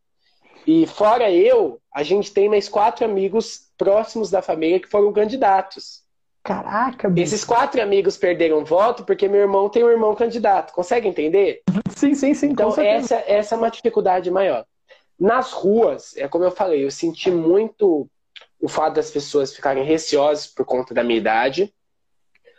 [0.67, 6.03] E fora eu, a gente tem mais quatro amigos próximos da família que foram candidatos.
[6.45, 7.35] Caraca, bicho.
[7.35, 10.75] Esses quatro amigos perderam voto porque meu irmão tem um irmão candidato.
[10.75, 11.63] Consegue entender?
[11.97, 12.49] Sim, sim, sim.
[12.49, 14.67] Então, essa, essa é uma dificuldade maior.
[15.19, 18.07] Nas ruas, é como eu falei, eu senti muito
[18.61, 21.73] o fato das pessoas ficarem receosas por conta da minha idade,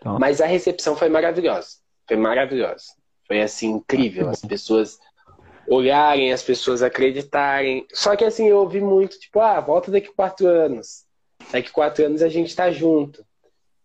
[0.02, 0.18] tá.
[0.18, 1.78] mas a recepção foi maravilhosa.
[2.08, 2.86] Foi maravilhosa.
[3.28, 4.30] Foi assim, incrível.
[4.30, 5.00] As pessoas
[5.68, 7.86] olharem, as pessoas acreditarem.
[7.94, 11.11] Só que assim, eu ouvi muito, tipo, ah, volta daqui quatro anos.
[11.52, 13.26] Daqui quatro anos a gente tá junto.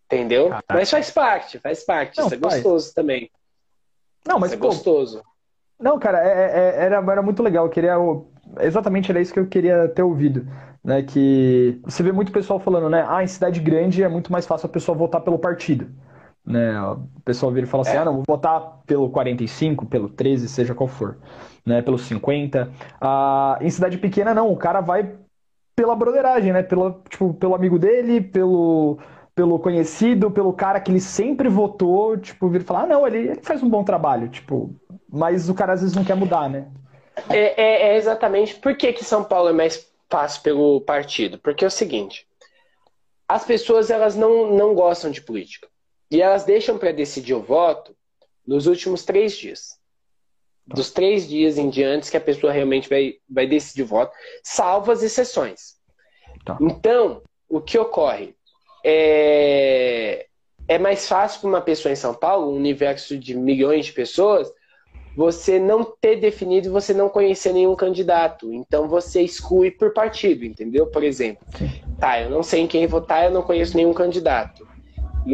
[0.07, 0.48] Entendeu?
[0.48, 0.74] Caraca.
[0.74, 2.18] Mas faz parte, faz parte.
[2.18, 2.55] Não, Isso é faz.
[2.55, 3.31] gostoso também.
[4.26, 5.22] Não, mas Isso é pô, gostoso.
[5.79, 7.66] Não, cara, é, é, era, era muito legal.
[7.66, 7.94] Eu queria.
[8.61, 10.46] Exatamente era isso que eu queria ter ouvido
[10.87, 14.46] né, que você vê muito pessoal falando, né, ah, em cidade grande é muito mais
[14.46, 15.88] fácil a pessoa votar pelo partido.
[16.46, 16.81] Né?
[16.81, 17.98] O pessoal vira e fala assim, é.
[17.98, 21.18] ah, não, vou votar pelo 45, pelo 13, seja qual for,
[21.66, 22.70] né, pelo 50.
[23.00, 25.12] Ah, em cidade pequena, não, o cara vai
[25.76, 28.98] pela broderagem, né, pelo, tipo, pelo amigo dele, pelo,
[29.34, 33.18] pelo conhecido, pelo cara que ele sempre votou, tipo, vira e falar, ah, não, ele,
[33.18, 34.74] ele faz um bom trabalho, tipo,
[35.08, 36.66] mas o cara às vezes não quer mudar, né?
[37.28, 41.64] É, é, é exatamente por que, que São Paulo é mais passo pelo partido, porque
[41.64, 42.26] é o seguinte:
[43.28, 45.68] as pessoas elas não, não gostam de política
[46.10, 47.94] e elas deixam para decidir o voto
[48.46, 49.75] nos últimos três dias.
[50.66, 54.90] Dos três dias em diante que a pessoa realmente vai, vai decidir o voto, salvo
[54.90, 55.76] as exceções.
[56.44, 56.59] Tá.
[56.61, 58.35] Então, o que ocorre?
[58.85, 60.26] É,
[60.68, 64.52] é mais fácil para uma pessoa em São Paulo, um universo de milhões de pessoas,
[65.16, 68.52] você não ter definido e você não conhecer nenhum candidato.
[68.52, 70.87] Então você exclui por partido, entendeu?
[70.87, 71.44] Por exemplo,
[71.98, 74.66] tá, eu não sei em quem votar, eu não conheço nenhum candidato.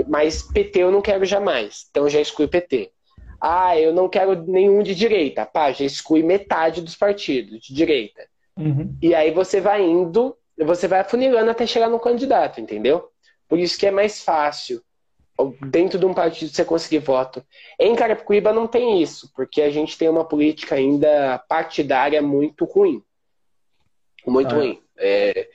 [0.09, 2.91] Mas PT eu não quero jamais, então já exclui PT.
[3.45, 5.45] Ah, eu não quero nenhum de direita.
[5.45, 8.25] Pá, já exclui metade dos partidos de direita.
[8.57, 8.97] Uhum.
[9.03, 13.09] E aí você vai indo, você vai afunilando até chegar no candidato, entendeu?
[13.49, 14.81] Por isso que é mais fácil
[15.67, 17.45] dentro de um partido você conseguir voto.
[17.81, 23.03] Em Carapicuíba não tem isso, porque a gente tem uma política ainda partidária muito ruim.
[24.25, 24.59] Muito ah.
[24.59, 24.81] ruim.
[24.97, 25.49] É,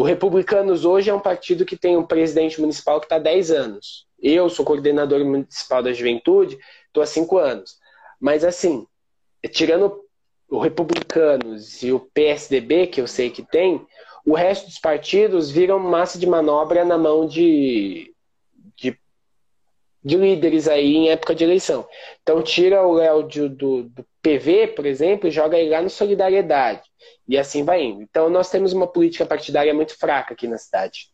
[0.00, 3.50] o Republicanos hoje é um partido que tem um presidente municipal que está há 10
[3.50, 4.06] anos.
[4.18, 7.76] Eu sou coordenador municipal da juventude, estou há 5 anos.
[8.18, 8.86] Mas assim,
[9.50, 10.00] tirando
[10.48, 13.86] o Republicanos e o PSDB, que eu sei que tem,
[14.24, 18.14] o resto dos partidos viram massa de manobra na mão de
[20.02, 21.86] de líderes aí em época de eleição.
[22.22, 26.89] Então tira o Léo do, do PV, por exemplo, e joga ele lá no Solidariedade.
[27.28, 28.02] E assim vai indo.
[28.02, 31.10] Então nós temos uma política partidária muito fraca aqui na cidade.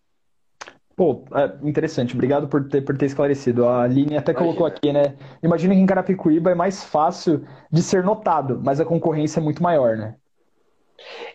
[0.96, 2.14] Pô, é interessante.
[2.14, 3.66] Obrigado por ter, por ter esclarecido.
[3.66, 5.14] A Aline até colocou aqui, né?
[5.42, 9.62] Imagina que em Carapicuíba é mais fácil de ser notado, mas a concorrência é muito
[9.62, 10.14] maior, né?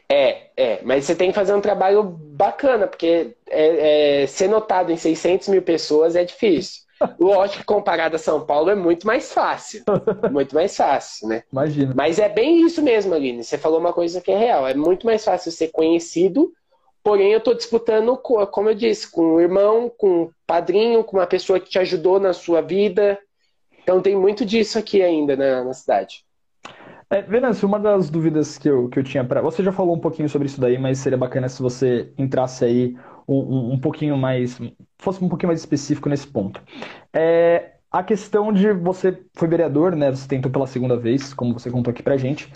[0.09, 4.91] É, é, mas você tem que fazer um trabalho bacana, porque é, é, ser notado
[4.91, 6.81] em 600 mil pessoas é difícil.
[7.19, 9.83] Lógico que comparado a São Paulo é muito mais fácil.
[10.31, 11.43] Muito mais fácil, né?
[11.51, 11.93] Imagina.
[11.95, 13.43] Mas é bem isso mesmo, Aline.
[13.43, 14.67] Você falou uma coisa que é real.
[14.67, 16.51] É muito mais fácil ser conhecido,
[17.03, 21.27] porém eu estou disputando, como eu disse, com um irmão, com um padrinho, com uma
[21.27, 23.17] pessoa que te ajudou na sua vida.
[23.81, 26.23] Então tem muito disso aqui ainda na, na cidade.
[27.09, 29.41] É, Venâncio, uma das dúvidas que eu, que eu tinha para.
[29.41, 32.95] Você já falou um pouquinho sobre isso daí, mas seria bacana se você entrasse aí
[33.27, 34.59] um, um, pouquinho mais.
[34.97, 36.61] fosse um pouquinho mais específico nesse ponto.
[37.13, 40.09] É, a questão de você foi vereador, né?
[40.11, 42.51] Você tentou pela segunda vez, como você contou aqui pra gente.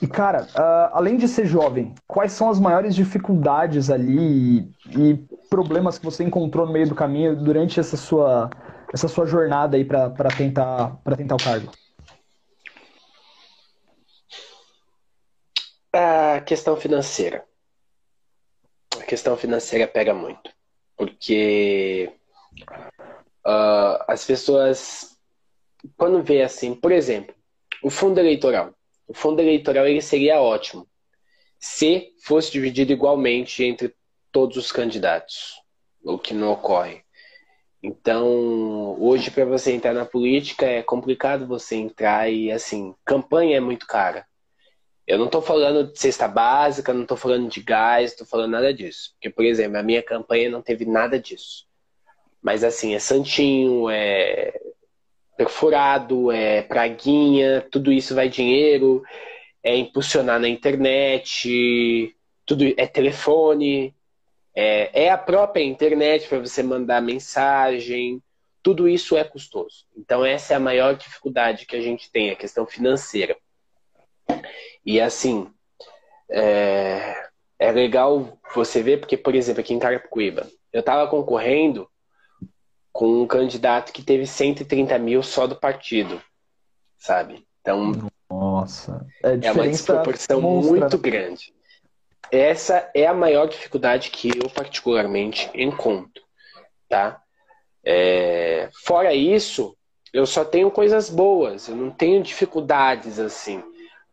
[0.00, 5.14] E, cara, uh, além de ser jovem, quais são as maiores dificuldades ali e, e
[5.50, 8.48] problemas que você encontrou no meio do caminho durante essa sua,
[8.92, 11.72] essa sua jornada aí para tentar, tentar o cargo?
[15.92, 17.42] A questão financeira.
[19.06, 20.50] Questão financeira pega muito.
[20.96, 22.12] Porque
[23.46, 25.16] uh, as pessoas,
[25.96, 27.34] quando vê assim, por exemplo,
[27.82, 28.74] o fundo eleitoral.
[29.06, 30.86] O fundo eleitoral ele seria ótimo
[31.58, 33.94] se fosse dividido igualmente entre
[34.30, 35.54] todos os candidatos,
[36.04, 37.02] o que não ocorre.
[37.82, 43.60] Então, hoje para você entrar na política é complicado você entrar e assim, campanha é
[43.60, 44.26] muito cara.
[45.06, 48.74] Eu não estou falando de cesta básica, não estou falando de gás, estou falando nada
[48.74, 49.12] disso.
[49.12, 51.64] Porque, por exemplo, a minha campanha não teve nada disso.
[52.42, 54.52] Mas assim, é santinho, é
[55.36, 59.02] perfurado, é praguinha, tudo isso vai dinheiro,
[59.62, 62.14] é impulsionar na internet,
[62.44, 63.94] tudo é telefone,
[64.54, 68.22] é, é a própria internet para você mandar mensagem,
[68.62, 69.84] tudo isso é custoso.
[69.96, 73.36] Então essa é a maior dificuldade que a gente tem, a questão financeira.
[74.86, 75.50] E assim,
[76.30, 81.88] é, é legal você ver, porque, por exemplo, aqui em Carapicuíba, eu estava concorrendo
[82.92, 86.22] com um candidato que teve 130 mil só do partido,
[86.96, 87.44] sabe?
[87.60, 90.78] Então, Nossa, é, é uma desproporção monstra.
[90.78, 91.52] muito grande.
[92.30, 96.22] Essa é a maior dificuldade que eu particularmente encontro,
[96.88, 97.20] tá?
[97.84, 99.76] É, fora isso,
[100.12, 103.62] eu só tenho coisas boas, eu não tenho dificuldades assim.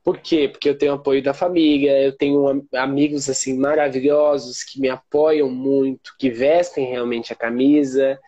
[0.04, 0.50] Por quê?
[0.50, 6.14] Porque eu tenho apoio da família, eu tenho amigos assim maravilhosos que me apoiam muito,
[6.20, 8.20] que vestem realmente a camisa.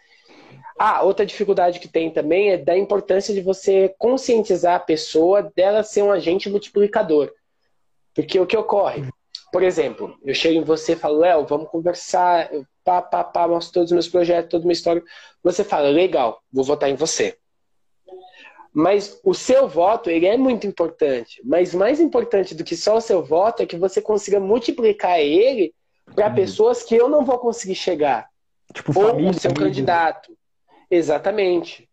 [0.80, 5.84] Ah, outra dificuldade que tem também é da importância de você conscientizar a pessoa dela
[5.84, 7.32] ser um agente multiplicador.
[8.14, 9.10] Porque o que ocorre?
[9.52, 12.50] Por exemplo, eu chego em você e falo, Léo, vamos conversar,
[12.86, 15.04] pá, pá, pá, mostro todos os meus projetos, toda uma história.
[15.44, 17.38] Você fala, legal, vou votar em você.
[18.78, 21.42] Mas o seu voto, ele é muito importante.
[21.46, 25.74] Mas mais importante do que só o seu voto é que você consiga multiplicar ele
[26.14, 26.36] para uhum.
[26.36, 28.28] pessoas que eu não vou conseguir chegar.
[28.74, 29.68] Tipo, Ou família, o seu família.
[29.68, 30.38] candidato.
[30.92, 31.90] Exatamente.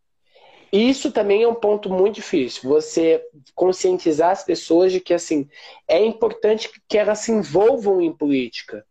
[0.72, 2.68] Isso também é um ponto muito difícil.
[2.68, 5.48] Você conscientizar as pessoas de que assim
[5.86, 8.84] é importante que elas se envolvam em política.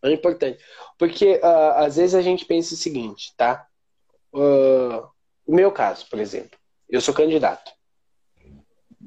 [0.00, 0.62] É importante.
[0.96, 3.66] Porque uh, às vezes a gente pensa o seguinte, tá?
[4.32, 5.08] Uh,
[5.44, 6.59] o meu caso, por exemplo.
[6.90, 7.72] Eu sou candidato.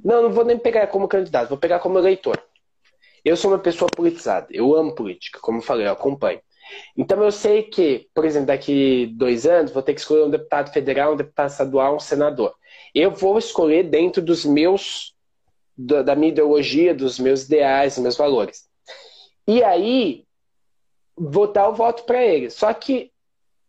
[0.04, 2.42] Não, não vou nem pegar como candidato, vou pegar como eleitor.
[3.24, 6.42] Eu sou uma pessoa politizada, eu amo política, como eu falei, eu acompanho.
[6.98, 10.72] Então eu sei que, por exemplo, daqui dois anos vou ter que escolher um deputado
[10.72, 12.54] federal, um deputado estadual, um senador.
[12.94, 15.16] Eu vou escolher dentro dos meus,
[15.78, 18.68] da minha ideologia, dos meus ideais, dos meus valores.
[19.48, 20.26] E aí,
[21.16, 22.54] vou dar o voto para eles.
[22.54, 23.12] Só que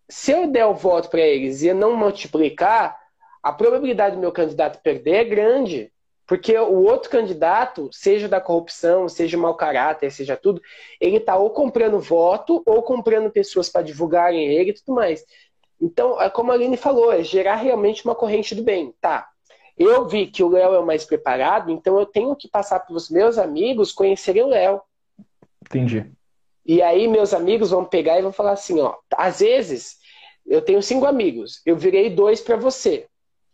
[0.08, 2.96] se eu der o voto para eles e não multiplicar,
[3.44, 5.92] a probabilidade do meu candidato perder é grande.
[6.26, 10.62] Porque o outro candidato, seja da corrupção, seja mau caráter, seja tudo,
[10.98, 15.22] ele está ou comprando voto ou comprando pessoas para divulgarem ele e tudo mais.
[15.78, 18.94] Então, é como a Aline falou, é gerar realmente uma corrente do bem.
[19.02, 19.28] Tá,
[19.76, 22.96] eu vi que o Léo é o mais preparado, então eu tenho que passar para
[22.96, 24.80] os meus amigos conhecerem o Léo.
[25.60, 26.10] Entendi.
[26.64, 29.98] E aí meus amigos vão pegar e vão falar assim, ó, às vezes
[30.46, 33.06] eu tenho cinco amigos, eu virei dois para você.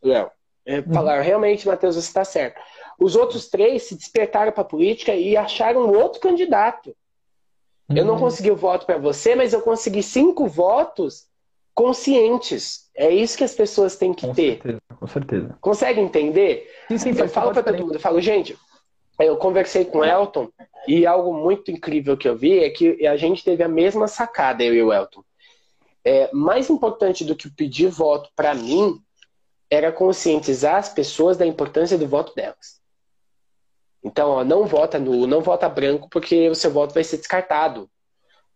[0.03, 0.31] Léo.
[0.65, 0.93] É, uhum.
[0.93, 2.61] Falaram, realmente, Matheus, você está certo.
[2.99, 6.95] Os outros três se despertaram para a política e acharam outro candidato.
[7.89, 7.97] Uhum.
[7.97, 8.21] Eu não uhum.
[8.21, 11.27] consegui o voto para você, mas eu consegui cinco votos
[11.75, 12.91] conscientes.
[12.95, 14.61] É isso que as pessoas têm que com ter.
[14.63, 15.59] Certeza, com certeza.
[15.61, 16.71] Consegue entender?
[16.89, 18.57] Sim, sim, eu falo para todo mundo, eu falo, gente,
[19.19, 20.49] eu conversei com o Elton
[20.87, 24.63] e algo muito incrível que eu vi é que a gente teve a mesma sacada,
[24.63, 25.23] eu e o Elton.
[26.05, 29.01] É, mais importante do que pedir voto para mim
[29.71, 32.81] era conscientizar as pessoas da importância do voto delas.
[34.03, 37.89] Então, ó, não vota nulo, não vota branco, porque o seu voto vai ser descartado.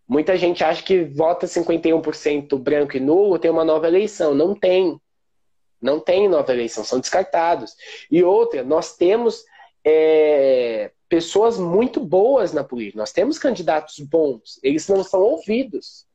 [0.09, 4.35] Muita gente acha que vota 51% branco e nulo tem uma nova eleição.
[4.35, 5.01] Não tem.
[5.81, 7.75] Não tem nova eleição, são descartados.
[8.11, 9.45] E outra, nós temos
[9.85, 12.99] é, pessoas muito boas na política.
[12.99, 14.59] Nós temos candidatos bons.
[14.62, 16.07] Eles não são ouvidos.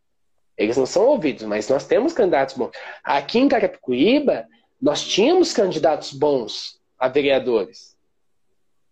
[0.57, 2.71] Eles não são ouvidos, mas nós temos candidatos bons.
[3.03, 4.45] Aqui em Carapicuíba,
[4.81, 7.97] nós tínhamos candidatos bons a vereadores.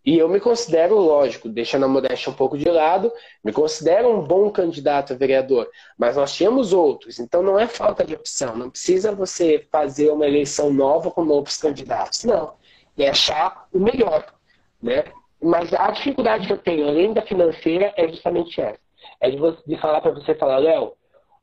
[0.07, 3.11] E eu me considero, lógico, deixando a modéstia um pouco de lado,
[3.43, 5.69] me considero um bom candidato a vereador.
[5.97, 8.55] Mas nós tínhamos outros, então não é falta de opção.
[8.55, 12.23] Não precisa você fazer uma eleição nova com novos candidatos.
[12.23, 12.53] Não.
[12.97, 14.33] É achar o melhor.
[14.81, 15.03] Né?
[15.43, 18.79] Mas a dificuldade que eu tenho, além da financeira, é justamente essa.
[19.19, 20.93] É de, você, de falar para você falar, Léo,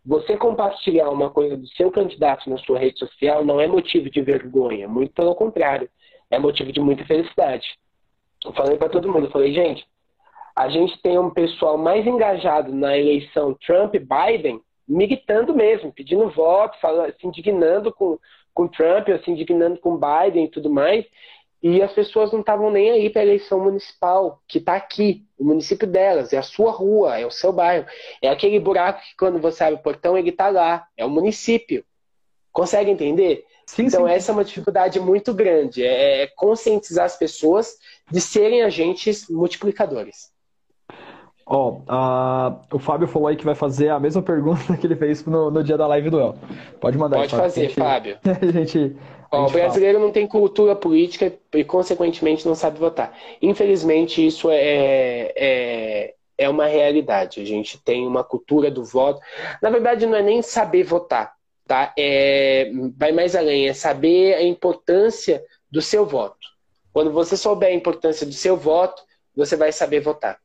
[0.04, 4.20] você compartilhar uma coisa do seu candidato na sua rede social não é motivo de
[4.20, 5.88] vergonha, muito pelo contrário,
[6.30, 7.66] é motivo de muita felicidade.
[8.44, 9.86] Eu falei para todo mundo, falei, gente,
[10.54, 16.76] a gente tem um pessoal mais engajado na eleição Trump-Biden, militando mesmo, pedindo voto,
[17.18, 18.18] se indignando com,
[18.52, 21.06] com Trump, se indignando com Biden e tudo mais,
[21.64, 25.44] e as pessoas não estavam nem aí para a eleição municipal, que está aqui, o
[25.44, 27.86] município delas, é a sua rua, é o seu bairro.
[28.20, 31.82] É aquele buraco que quando você abre o portão, ele está lá, é o município.
[32.52, 33.46] Consegue entender?
[33.66, 34.12] Sim, então, sim.
[34.12, 37.78] essa é uma dificuldade muito grande, é, é conscientizar as pessoas
[38.10, 40.34] de serem agentes multiplicadores.
[41.46, 45.24] Ó, oh, o Fábio falou aí que vai fazer a mesma pergunta que ele fez
[45.24, 46.36] no, no dia da live do El.
[46.78, 48.18] Pode mandar Pode aí, fazer, gente, Fábio.
[48.24, 48.96] A gente,
[49.34, 50.06] Ó, o brasileiro fala.
[50.06, 53.16] não tem cultura política e, consequentemente, não sabe votar.
[53.40, 57.40] Infelizmente, isso é, é, é uma realidade.
[57.40, 59.20] A gente tem uma cultura do voto.
[59.60, 61.34] Na verdade, não é nem saber votar,
[61.66, 61.92] tá?
[61.98, 66.38] É, vai mais além, é saber a importância do seu voto.
[66.92, 69.02] Quando você souber a importância do seu voto,
[69.36, 70.38] você vai saber votar.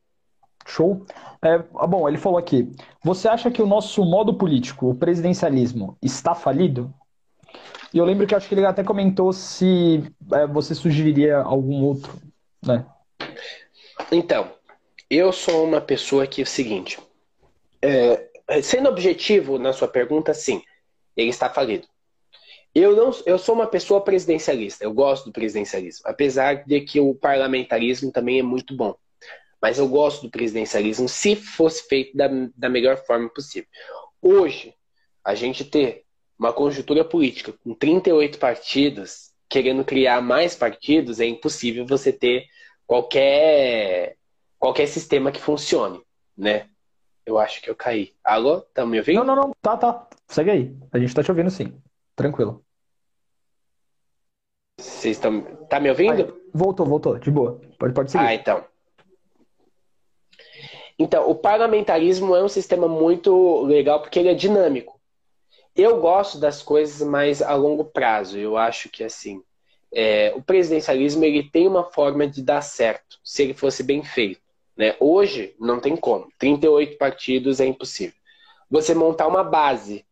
[0.66, 1.04] Show.
[1.42, 2.70] É, bom, ele falou aqui.
[3.02, 6.92] Você acha que o nosso modo político, o presidencialismo, está falido?
[7.92, 12.12] E eu lembro que acho que ele até comentou se é, você sugeriria algum outro,
[12.64, 12.86] né?
[14.12, 14.52] Então,
[15.08, 16.98] eu sou uma pessoa que é o seguinte,
[17.82, 18.28] é,
[18.62, 20.62] sendo objetivo na sua pergunta, sim,
[21.16, 21.86] ele está falido.
[22.74, 24.84] Eu não, eu sou uma pessoa presidencialista.
[24.84, 28.94] Eu gosto do presidencialismo, apesar de que o parlamentarismo também é muito bom.
[29.60, 33.68] Mas eu gosto do presidencialismo se fosse feito da, da melhor forma possível.
[34.22, 34.74] Hoje,
[35.24, 36.04] a gente ter
[36.40, 42.46] uma conjuntura política com 38 partidos, querendo criar mais partidos, é impossível você ter
[42.86, 44.16] qualquer,
[44.58, 46.00] qualquer sistema que funcione,
[46.34, 46.66] né?
[47.26, 48.14] Eu acho que eu caí.
[48.24, 48.62] Alô?
[48.62, 49.22] Tá me ouvindo?
[49.22, 49.52] Não, não, não.
[49.60, 50.08] Tá, tá.
[50.26, 50.76] Segue aí.
[50.90, 51.78] A gente tá te ouvindo sim.
[52.16, 52.64] Tranquilo.
[54.78, 55.42] Vocês estão.
[55.68, 56.24] Tá me ouvindo?
[56.24, 57.18] Aí, voltou, voltou.
[57.18, 57.60] De boa.
[57.78, 58.24] Pode, pode seguir.
[58.24, 58.64] Ah, então.
[60.98, 64.99] Então, o parlamentarismo é um sistema muito legal porque ele é dinâmico.
[65.74, 68.38] Eu gosto das coisas mais a longo prazo.
[68.38, 69.42] Eu acho que assim,
[69.92, 74.40] é, o presidencialismo ele tem uma forma de dar certo, se ele fosse bem feito.
[74.76, 74.96] Né?
[74.98, 76.28] Hoje não tem como.
[76.38, 78.14] 38 partidos é impossível.
[78.70, 80.04] Você montar uma base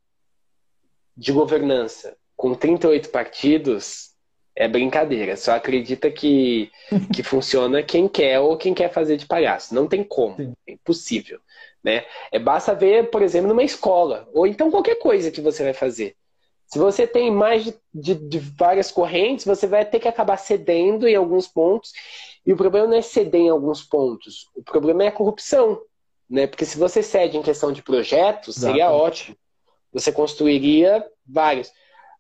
[1.17, 4.11] de governança com 38 partidos
[4.55, 5.37] é brincadeira.
[5.37, 6.71] Só acredita que,
[7.15, 9.75] que funciona quem quer ou quem quer fazer de palhaço.
[9.75, 10.55] Não tem como.
[10.67, 11.41] É impossível.
[11.83, 12.05] Né?
[12.33, 16.17] É, basta ver, por exemplo, numa escola, ou então qualquer coisa que você vai fazer.
[16.67, 21.09] Se você tem mais de, de, de, várias correntes, você vai ter que acabar cedendo
[21.09, 21.93] em alguns pontos.
[22.45, 25.81] E o problema não é ceder em alguns pontos, o problema é a corrupção.
[26.29, 26.47] Né?
[26.47, 29.35] Porque se você cede em questão de projetos, seria ótimo.
[29.93, 31.73] Você construiria vários.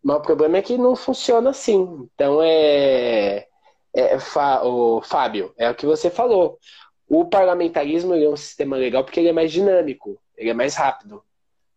[0.02, 2.09] Mas o problema é que não funciona assim.
[2.14, 3.46] Então é.
[3.94, 4.18] é
[4.62, 6.59] o Fábio, é o que você falou.
[7.09, 11.22] O parlamentarismo é um sistema legal porque ele é mais dinâmico, ele é mais rápido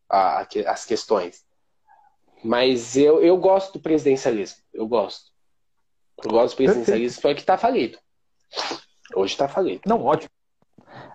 [0.09, 1.45] a, as questões.
[2.43, 5.31] Mas eu, eu gosto do presidencialismo, eu gosto.
[6.23, 7.97] Eu gosto do presidencialismo, só que está falido.
[9.15, 9.81] Hoje está falido.
[9.85, 10.31] Não, ótimo.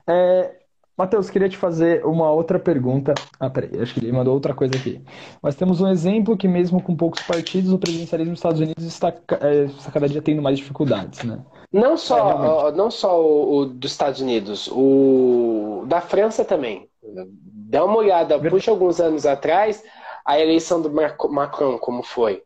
[0.09, 0.66] É,
[0.97, 3.13] Matheus, queria te fazer uma outra pergunta.
[3.39, 5.03] Ah, peraí, acho que ele mandou outra coisa aqui.
[5.43, 9.13] Mas temos um exemplo que, mesmo com poucos partidos, o presidencialismo dos Estados Unidos está,
[9.43, 11.39] é, está cada dia tendo mais dificuldades, né?
[11.71, 16.89] Não só, é, não só o, o, dos Estados Unidos, o da França também.
[17.03, 19.85] Dá uma olhada, puxa alguns anos atrás,
[20.25, 22.43] a eleição do Macron, como foi.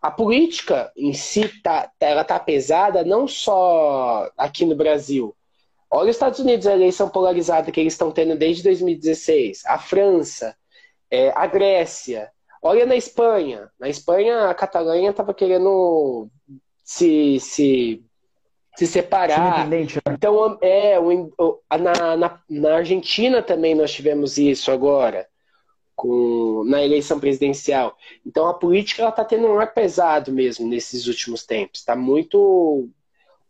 [0.00, 5.34] A política em si, tá, ela tá pesada não só aqui no Brasil,
[5.96, 9.64] Olha os Estados Unidos, a eleição polarizada que eles estão tendo desde 2016.
[9.64, 10.56] A França,
[11.08, 12.32] é, a Grécia.
[12.60, 13.70] Olha na Espanha.
[13.78, 16.28] Na Espanha, a Catalunha estava querendo
[16.82, 18.02] se, se
[18.76, 19.68] se separar.
[19.68, 19.86] Né?
[20.10, 20.96] Então, é,
[21.78, 25.28] na, na, na Argentina também nós tivemos isso agora
[25.94, 27.96] com, na eleição presidencial.
[28.26, 31.80] Então a política está tendo um ar pesado mesmo nesses últimos tempos.
[31.80, 32.88] Está muito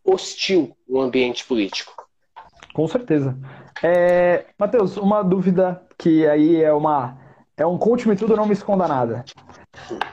[0.03, 2.04] hostil o ambiente político.
[2.75, 3.37] Com certeza.
[3.81, 7.17] É, Matheus, uma dúvida que aí é uma
[7.55, 9.23] é um conte-me tudo, não me esconda nada.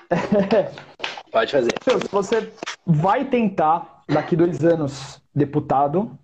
[1.33, 1.73] Pode fazer.
[1.75, 2.53] Matheus, você
[2.87, 6.17] vai tentar daqui dois anos deputado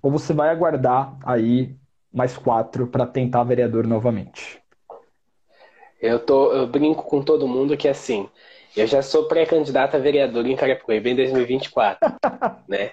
[0.00, 1.74] ou você vai aguardar aí
[2.12, 4.62] mais quatro para tentar vereador novamente?
[6.00, 8.28] Eu, tô, eu brinco com todo mundo que assim,
[8.76, 12.14] eu já sou pré-candidato a vereador em Carapicuíba em 2024,
[12.68, 12.92] né?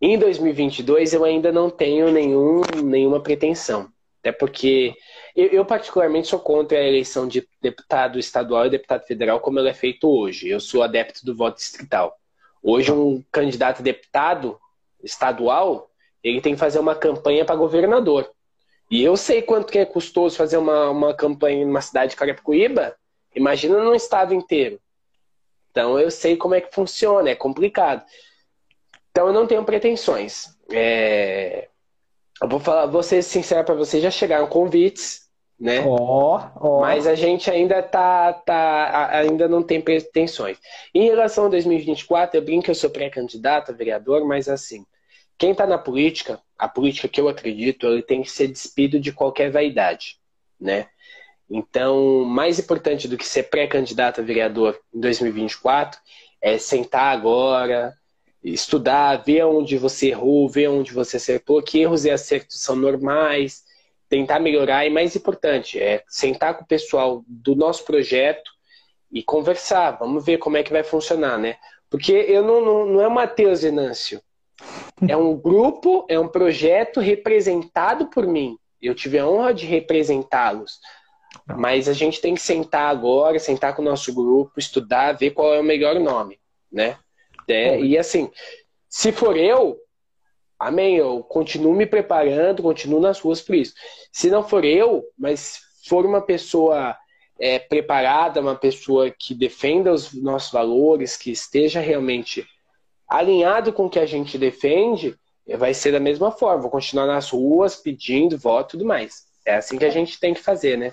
[0.00, 3.88] Em 2022 eu ainda não tenho nenhum, nenhuma pretensão,
[4.20, 4.94] até porque
[5.34, 9.70] eu, eu, particularmente sou contra a eleição de deputado estadual e deputado federal como ela
[9.70, 10.48] é feito hoje.
[10.48, 12.14] Eu sou adepto do voto distrital.
[12.62, 14.58] Hoje um candidato a deputado
[15.02, 15.90] estadual
[16.22, 18.28] ele tem que fazer uma campanha para governador.
[18.90, 22.96] E eu sei quanto que é custoso fazer uma, uma campanha numa cidade de Carapicuíba,
[23.34, 24.80] imagina num estado inteiro.
[25.70, 28.04] Então eu sei como é que funciona, é complicado.
[29.16, 30.54] Então eu não tenho pretensões.
[30.70, 31.68] É...
[32.42, 35.22] Eu vou falar, vou ser sincero para vocês, já chegaram convites,
[35.58, 35.82] né?
[35.86, 36.80] Oh, oh.
[36.80, 40.58] Mas a gente ainda tá, tá, ainda não tem pretensões.
[40.94, 44.84] Em relação a 2024, eu brinco que eu sou pré-candidato a vereador, mas assim,
[45.38, 49.12] quem está na política, a política que eu acredito, ele tem que ser despido de
[49.12, 50.18] qualquer vaidade,
[50.60, 50.88] né?
[51.48, 55.98] Então, mais importante do que ser pré-candidato a vereador em 2024
[56.42, 57.96] é sentar agora,
[58.52, 63.64] estudar, ver onde você errou, ver onde você acertou, que erros e acertos são normais,
[64.08, 68.50] tentar melhorar e mais importante é sentar com o pessoal do nosso projeto
[69.10, 69.92] e conversar.
[69.92, 71.56] Vamos ver como é que vai funcionar, né?
[71.90, 74.20] Porque eu não, não, não é o Matheus Venâncio
[75.08, 78.58] é um grupo, é um projeto representado por mim.
[78.80, 80.80] Eu tive a honra de representá-los.
[81.56, 85.54] Mas a gente tem que sentar agora, sentar com o nosso grupo, estudar, ver qual
[85.54, 86.40] é o melhor nome,
[86.72, 86.98] né?
[87.48, 88.30] É, e assim,
[88.88, 89.76] se for eu,
[90.58, 93.74] amém, eu continuo me preparando, continuo nas ruas por isso.
[94.12, 96.96] Se não for eu, mas for uma pessoa
[97.38, 102.46] é, preparada, uma pessoa que defenda os nossos valores, que esteja realmente
[103.08, 105.16] alinhado com o que a gente defende,
[105.56, 106.62] vai ser da mesma forma.
[106.62, 109.26] Vou continuar nas ruas pedindo voto e tudo mais.
[109.44, 110.92] É assim que a gente tem que fazer, né?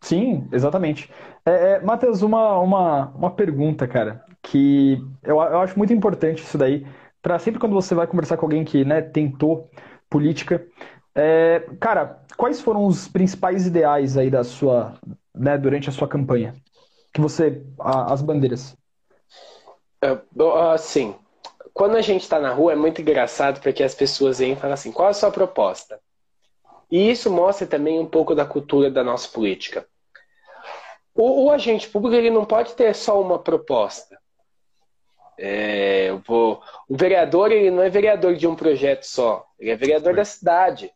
[0.00, 1.08] Sim, exatamente.
[1.46, 6.58] É, é, Matheus, uma, uma, uma pergunta, cara, que eu, eu acho muito importante isso
[6.58, 6.86] daí,
[7.22, 9.70] para sempre quando você vai conversar com alguém que né, tentou
[10.08, 10.64] política.
[11.14, 14.98] É, cara, quais foram os principais ideais aí da sua,
[15.34, 16.54] né, durante a sua campanha?
[17.12, 18.76] Que você, a, as bandeiras.
[20.02, 20.18] É,
[20.72, 21.14] assim,
[21.72, 24.74] quando a gente está na rua é muito engraçado porque as pessoas vêm e falam
[24.74, 25.98] assim: qual é a sua proposta?
[26.90, 29.86] E isso mostra também um pouco da cultura da nossa política.
[31.14, 34.18] O, o agente público ele não pode ter só uma proposta.
[35.38, 40.14] É, vou, o vereador ele não é vereador de um projeto só, ele é vereador
[40.14, 40.92] da cidade.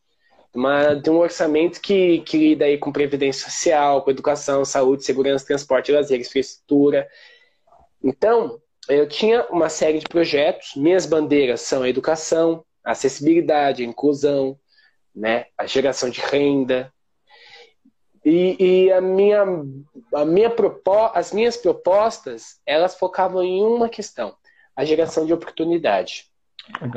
[1.03, 5.93] De um orçamento que, que lida aí com previdência social, com educação, saúde, segurança, transporte,
[5.93, 7.07] lazer, infraestrutura.
[8.03, 10.74] Então, eu tinha uma série de projetos.
[10.74, 14.59] Minhas bandeiras são a educação, a acessibilidade, a inclusão,
[15.14, 16.93] né, a geração de renda.
[18.29, 19.43] E, e a minha,
[20.14, 20.55] a minha
[21.14, 24.37] as minhas propostas, elas focavam em uma questão,
[24.76, 26.26] a geração de oportunidade.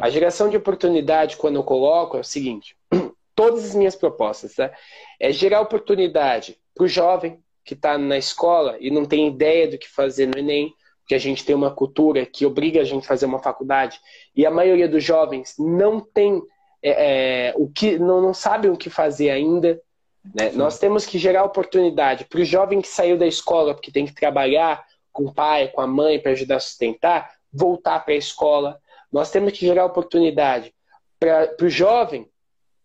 [0.02, 2.76] A geração de oportunidade, quando eu coloco, é o seguinte:
[3.34, 4.74] todas as minhas propostas, tá?
[5.18, 9.78] É gerar oportunidade para o jovem que está na escola e não tem ideia do
[9.78, 10.74] que fazer no Enem,
[11.08, 14.02] que a gente tem uma cultura que obriga a gente a fazer uma faculdade
[14.36, 16.42] e a maioria dos jovens não tem
[16.84, 19.82] é, é, o que não, não sabem o que fazer ainda.
[20.24, 20.52] Né?
[20.52, 24.14] Nós temos que gerar oportunidade para o jovem que saiu da escola porque tem que
[24.14, 28.80] trabalhar com o pai, com a mãe para ajudar a sustentar, voltar para a escola.
[29.12, 30.74] Nós temos que gerar oportunidade
[31.20, 32.30] para o jovem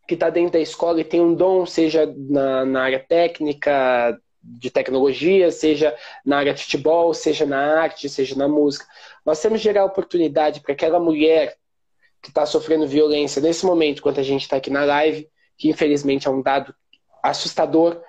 [0.09, 4.71] que está dentro da escola e tem um dom, seja na, na área técnica, de
[4.71, 8.87] tecnologia, seja na área de futebol, seja na arte, seja na música.
[9.25, 11.57] Nós temos que gerar oportunidade para aquela mulher
[12.23, 15.29] que está sofrendo violência nesse momento, enquanto a gente está aqui na live,
[15.59, 16.75] que infelizmente é um dado
[17.31, 18.01] assustador.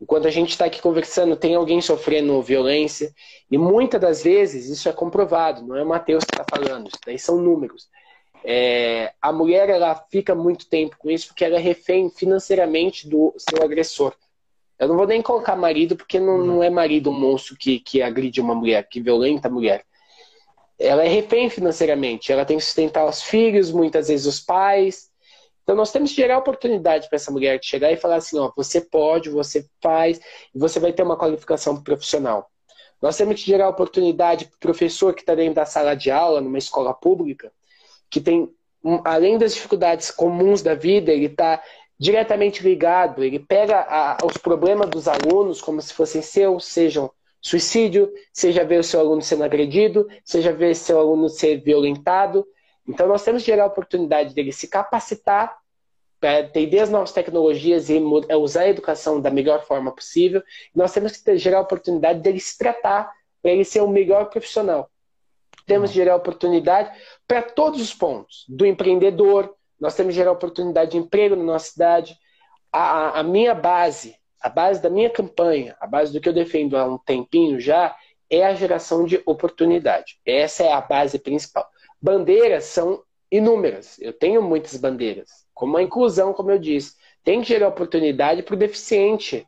[0.00, 3.12] Enquanto a gente está aqui conversando, tem alguém sofrendo violência,
[3.50, 7.00] e muitas das vezes isso é comprovado, não é o Matheus que está falando, isso
[7.04, 7.88] daí são números.
[8.44, 13.34] É, a mulher ela fica muito tempo com isso porque ela é refém financeiramente do
[13.36, 14.14] seu agressor.
[14.78, 18.00] Eu não vou nem colocar marido, porque não, não é marido um monstro que, que
[18.00, 19.84] agride uma mulher, que violenta a mulher.
[20.78, 25.07] ela é refém financeiramente, ela tem que sustentar os filhos, muitas vezes os pais.
[25.68, 28.80] Então nós temos que gerar oportunidade para essa mulher chegar e falar assim, ó, você
[28.80, 30.18] pode, você faz,
[30.54, 32.50] e você vai ter uma qualificação profissional.
[33.02, 36.40] Nós temos que gerar oportunidade para o professor que está dentro da sala de aula,
[36.40, 37.52] numa escola pública,
[38.08, 38.48] que tem,
[39.04, 41.62] além das dificuldades comuns da vida, ele está
[42.00, 47.10] diretamente ligado, ele pega a, os problemas dos alunos como se fossem seus, sejam
[47.42, 52.46] suicídio, seja ver o seu aluno sendo agredido, seja ver seu aluno ser violentado.
[52.88, 55.56] Então, nós temos que gerar a oportunidade dele se capacitar
[56.18, 60.42] para entender as novas tecnologias e é, usar a educação da melhor forma possível.
[60.74, 64.90] Nós temos que gerar a oportunidade dele se tratar para ele ser o melhor profissional.
[65.66, 66.90] Temos que gerar a oportunidade
[67.26, 71.70] para todos os pontos, do empreendedor, nós temos que gerar oportunidade de emprego na nossa
[71.70, 72.18] cidade.
[72.72, 76.76] A, a, minha base, a base da minha campanha, a base do que eu defendo
[76.76, 77.94] há um tempinho já,
[78.28, 80.18] é a geração de oportunidade.
[80.26, 81.68] Essa é a base principal.
[82.00, 83.98] Bandeiras são inúmeras.
[84.00, 85.46] Eu tenho muitas bandeiras.
[85.52, 86.94] Como a inclusão, como eu disse.
[87.24, 89.46] Tem que gerar oportunidade para o deficiente,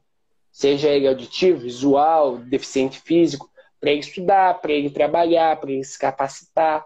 [0.52, 5.98] seja ele auditivo, visual, deficiente físico, para ele estudar, para ele trabalhar, para ele se
[5.98, 6.84] capacitar.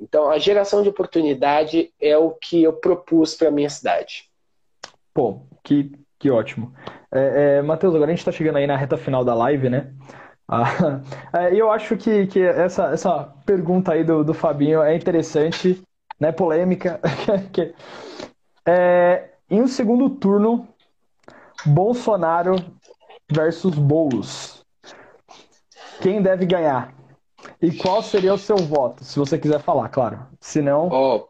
[0.00, 4.28] Então, a geração de oportunidade é o que eu propus para a minha cidade.
[5.14, 6.74] Pô, que, que ótimo.
[7.12, 9.92] É, é, Matheus, agora a gente está chegando aí na reta final da live, né?
[10.48, 10.64] Ah,
[11.34, 15.82] é, eu acho que, que essa, essa pergunta aí do, do Fabinho é interessante,
[16.18, 16.32] né?
[16.32, 16.98] Polêmica.
[18.66, 20.66] é, em um segundo turno,
[21.66, 22.56] Bolsonaro
[23.30, 24.64] versus Boulos.
[26.00, 26.94] Quem deve ganhar?
[27.60, 30.26] E qual seria o seu voto, se você quiser falar, claro.
[30.40, 30.88] Se não.
[30.88, 31.28] Oh,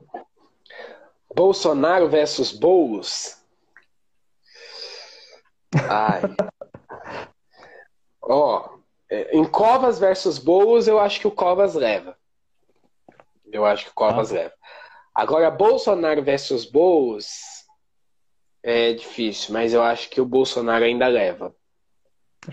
[1.34, 3.36] Bolsonaro versus Boulos.
[5.88, 6.22] Ai.
[8.22, 8.77] Ó, oh,
[9.10, 12.16] em Covas versus Boulos, eu acho que o Covas leva.
[13.50, 14.34] Eu acho que o Covas ah.
[14.34, 14.54] leva.
[15.14, 17.28] Agora, Bolsonaro versus Boulos
[18.62, 21.54] é difícil, mas eu acho que o Bolsonaro ainda leva.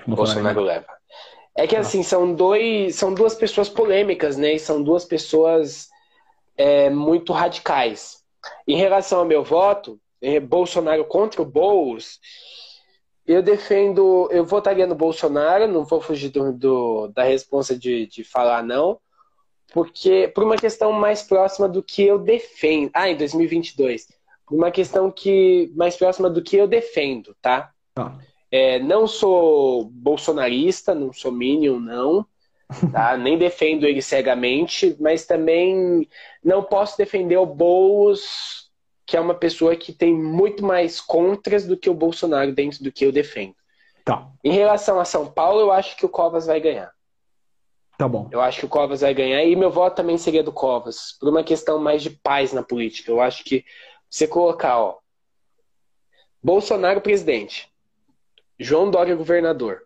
[0.08, 0.88] O Bolsonaro leva.
[1.56, 2.95] É que assim, são dois.
[2.95, 4.53] São duas pessoas polêmicas, né?
[4.53, 5.89] E são duas pessoas
[6.58, 8.24] é, muito radicais.
[8.68, 12.20] Em relação ao meu voto, é, Bolsonaro contra o Boulos,
[13.28, 14.30] eu defendo.
[14.32, 18.99] Eu votaria no Bolsonaro, não vou fugir do, do da resposta de, de falar não,
[19.73, 22.91] porque por uma questão mais próxima do que eu defendo.
[22.93, 24.07] Ah, em 2022.
[24.47, 27.71] Por uma questão que mais próxima do que eu defendo, tá?
[27.95, 28.15] Ah.
[28.51, 32.26] É, não sou bolsonarista, não sou minion, não.
[32.91, 33.17] Tá?
[33.17, 36.07] Nem defendo ele cegamente, mas também
[36.43, 38.64] não posso defender o Boulos,
[39.06, 42.91] que é uma pessoa que tem muito mais contras do que o Bolsonaro dentro do
[42.91, 43.56] que eu defendo.
[44.03, 44.28] Tá.
[44.43, 46.91] Em relação a São Paulo, eu acho que o Covas vai ganhar.
[47.97, 48.28] Tá bom.
[48.32, 51.30] Eu acho que o Covas vai ganhar e meu voto também seria do Covas, por
[51.30, 53.12] uma questão mais de paz na política.
[53.12, 53.64] Eu acho que
[54.10, 54.97] você colocar, ó,
[56.43, 57.72] Bolsonaro presidente,
[58.60, 59.84] João Dória governador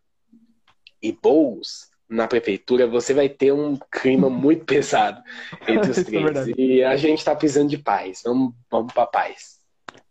[1.02, 5.22] e Boulos na prefeitura, você vai ter um clima muito pesado
[5.68, 6.48] entre os é três.
[6.48, 8.24] É e a gente está precisando de paz.
[8.26, 9.60] Vamos, vamos para paz.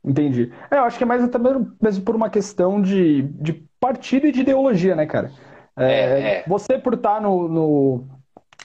[0.04, 0.52] Entendi.
[0.70, 4.32] É, eu acho que é mais até mesmo, por uma questão de, de partido e
[4.32, 5.32] de ideologia, né, cara?
[5.76, 6.44] É, é, é.
[6.46, 8.04] Você, por estar tá no, no,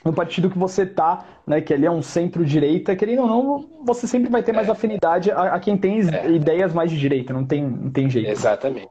[0.06, 4.08] no partido que você tá, né, que ali é um centro-direita, querendo ou não, você
[4.08, 6.00] sempre vai ter mais afinidade a, a quem tem
[6.34, 8.30] ideias mais de direita, não tem, não tem jeito.
[8.30, 8.90] Exatamente.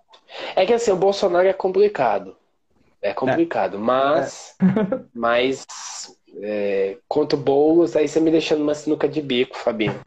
[0.56, 2.36] É que assim, o Bolsonaro é complicado.
[3.02, 3.80] É complicado, é.
[3.80, 5.04] mas, é.
[5.12, 5.66] mas
[6.40, 10.00] é, quanto Boulos, aí você me deixando uma sinuca de bico, Fabinho.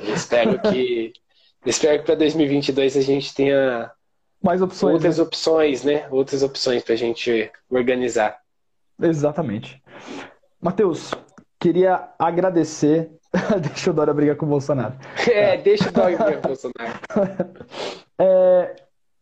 [0.00, 1.12] Eu espero que
[1.64, 3.90] espero que para 2022 a gente tenha
[4.42, 5.24] mais opções, outras né?
[5.24, 6.06] opções, né?
[6.10, 8.38] Outras opções para a gente organizar.
[9.00, 9.82] Exatamente.
[10.60, 11.12] Matheus,
[11.58, 13.10] queria agradecer.
[13.60, 14.94] deixa o Dória brigar com o Bolsonaro.
[15.30, 17.00] É, deixa o Dória brigar com o Bolsonaro.
[18.18, 18.76] é,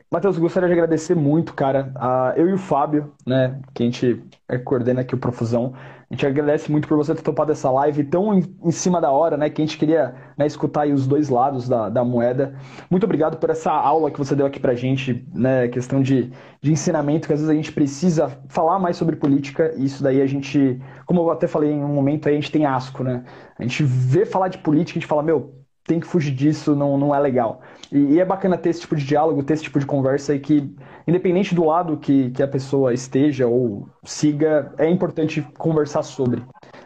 [0.09, 1.93] Matheus, gostaria de agradecer muito, cara.
[2.37, 5.75] eu e o Fábio, né, que a gente é, coordena aqui o Profusão,
[6.09, 9.37] a gente agradece muito por você ter topado essa live tão em, cima da hora,
[9.37, 12.55] né, que a gente queria né, escutar os dois lados da, da, moeda.
[12.89, 16.31] Muito obrigado por essa aula que você deu aqui pra gente, né, questão de,
[16.63, 20.23] de ensinamento, que às vezes a gente precisa falar mais sobre política, e isso daí
[20.23, 23.25] a gente, como eu até falei em um momento aí, a gente tem asco, né?
[23.59, 26.97] A gente vê falar de política, a gente fala, meu, tem que fugir disso, não,
[26.97, 27.63] não é legal.
[27.93, 30.75] E, é bacana ter esse tipo de diálogo, ter esse tipo de conversa e que,
[31.07, 36.43] independente do lado que, que a pessoa esteja ou siga, é importante conversar sobre,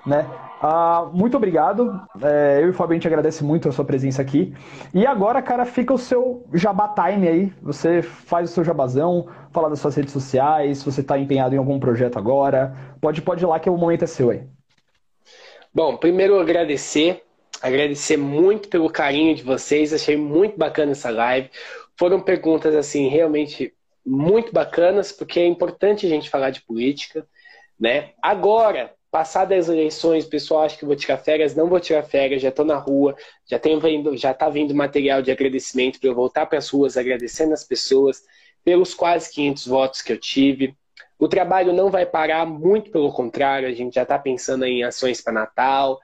[0.07, 0.27] né?
[0.63, 1.99] Ah, muito obrigado.
[2.23, 4.55] É, eu e o Fabio a gente agradece muito a sua presença aqui.
[4.93, 7.53] E agora, cara, fica o seu jabá time aí.
[7.63, 11.59] Você faz o seu jabazão, fala das suas redes sociais, se você está empenhado em
[11.59, 12.77] algum projeto agora.
[13.01, 14.43] Pode, pode ir lá que o momento é seu aí.
[15.73, 17.23] Bom, primeiro agradecer,
[17.61, 21.51] agradecer muito pelo carinho de vocês, achei muito bacana essa live.
[21.97, 27.27] Foram perguntas assim realmente muito bacanas, porque é importante a gente falar de política,
[27.79, 28.11] né?
[28.23, 32.49] Agora, passadas as eleições, pessoal acha que vou tirar férias, não vou tirar férias, já
[32.49, 36.47] estou na rua, já tenho vindo, já está vindo material de agradecimento para eu voltar
[36.47, 38.23] para as ruas agradecendo as pessoas
[38.65, 40.75] pelos quase 500 votos que eu tive.
[41.19, 45.21] O trabalho não vai parar, muito pelo contrário, a gente já está pensando em ações
[45.21, 46.01] para Natal,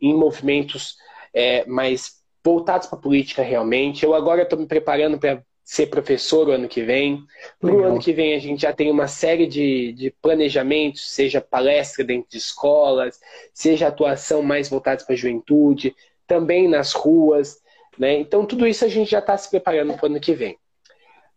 [0.00, 0.96] em movimentos
[1.32, 4.04] é, mais voltados para a política realmente.
[4.04, 7.22] Eu agora estou me preparando para ser professor o ano que vem.
[7.60, 12.02] No ano que vem a gente já tem uma série de, de planejamentos, seja palestra
[12.02, 13.20] dentro de escolas,
[13.52, 15.94] seja atuação mais voltada para a juventude,
[16.26, 17.58] também nas ruas.
[17.98, 18.14] Né?
[18.14, 20.56] Então, tudo isso a gente já está se preparando para o ano que vem.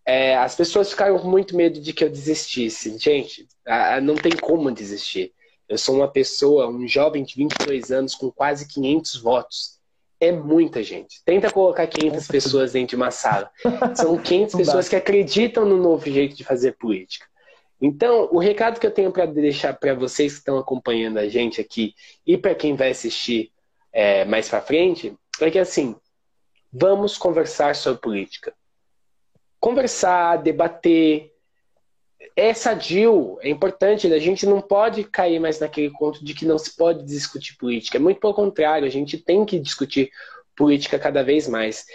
[0.05, 2.97] É, as pessoas ficaram com muito medo de que eu desistisse.
[2.97, 3.47] Gente,
[4.01, 5.33] não tem como desistir.
[5.71, 9.79] Eu sou uma pessoa, um jovem de 22 anos com quase 500 votos
[10.19, 11.23] é muita gente.
[11.23, 13.49] Tenta colocar 500 pessoas dentro de uma sala.
[13.95, 17.25] São 500 pessoas que acreditam no novo jeito de fazer política.
[17.81, 21.61] Então, o recado que eu tenho para deixar para vocês que estão acompanhando a gente
[21.61, 21.95] aqui
[22.27, 23.49] e para quem vai assistir
[23.93, 25.95] é, mais para frente é que assim,
[26.69, 28.53] vamos conversar sobre política.
[29.57, 31.30] Conversar, debater,
[32.35, 36.57] é sadio, é importante, a gente não pode cair mais naquele conto de que não
[36.57, 37.97] se pode discutir política.
[37.97, 40.11] É muito pelo contrário, a gente tem que discutir
[40.55, 41.85] política cada vez mais.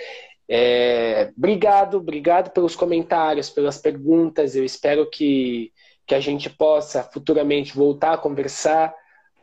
[0.49, 4.55] É, obrigado, obrigado pelos comentários, pelas perguntas.
[4.55, 5.73] Eu espero que,
[6.07, 8.95] que a gente possa futuramente voltar a conversar,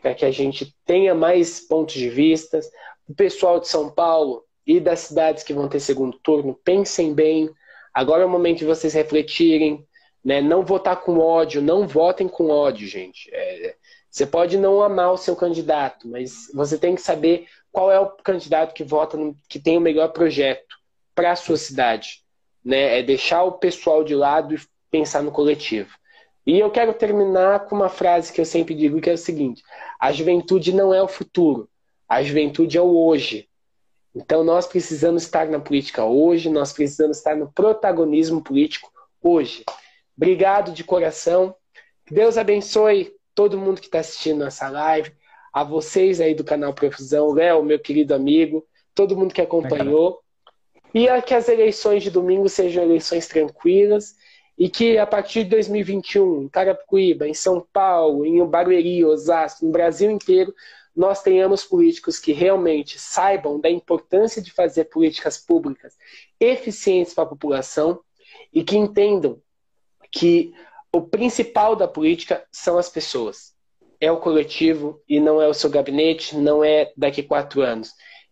[0.02, 2.60] para que a gente tenha mais pontos de vista.
[3.08, 7.50] O pessoal de São Paulo e das cidades que vão ter segundo turno, pensem bem.
[7.94, 9.86] Agora é o momento de vocês refletirem,
[10.24, 10.42] né?
[10.42, 13.30] Não votar com ódio, não votem com ódio, gente.
[13.34, 13.76] É,
[14.10, 18.10] você pode não amar o seu candidato, mas você tem que saber qual é o
[18.10, 20.76] candidato que vota, no, que tem o melhor projeto
[21.16, 22.22] para a sua cidade.
[22.64, 23.00] Né?
[23.00, 24.62] É deixar o pessoal de lado e
[24.92, 25.90] pensar no coletivo.
[26.46, 29.64] E eu quero terminar com uma frase que eu sempre digo, que é o seguinte:
[30.00, 31.70] a juventude não é o futuro,
[32.08, 33.50] a juventude é o hoje.
[34.16, 39.64] Então nós precisamos estar na política hoje, nós precisamos estar no protagonismo político hoje.
[40.16, 41.56] Obrigado de coração.
[42.10, 45.12] Deus abençoe todo mundo que está assistindo essa live,
[45.52, 50.22] a vocês aí do canal Profusão, Léo, meu querido amigo, todo mundo que acompanhou.
[50.94, 54.16] E que as eleições de domingo sejam eleições tranquilas
[54.58, 59.72] e que a partir de 2021, em Carapicuíba, em São Paulo, em Barueri, Osasco, no
[59.72, 60.54] Brasil inteiro,
[60.96, 65.98] nós tenhamos políticos que realmente saibam da importância de fazer políticas públicas
[66.40, 68.00] eficientes para a população
[68.54, 69.42] e que entendam
[70.14, 70.54] que
[70.94, 73.52] o principal da política são as pessoas.
[74.00, 77.92] É o coletivo e não é o seu gabinete, não é daqui quatro anos.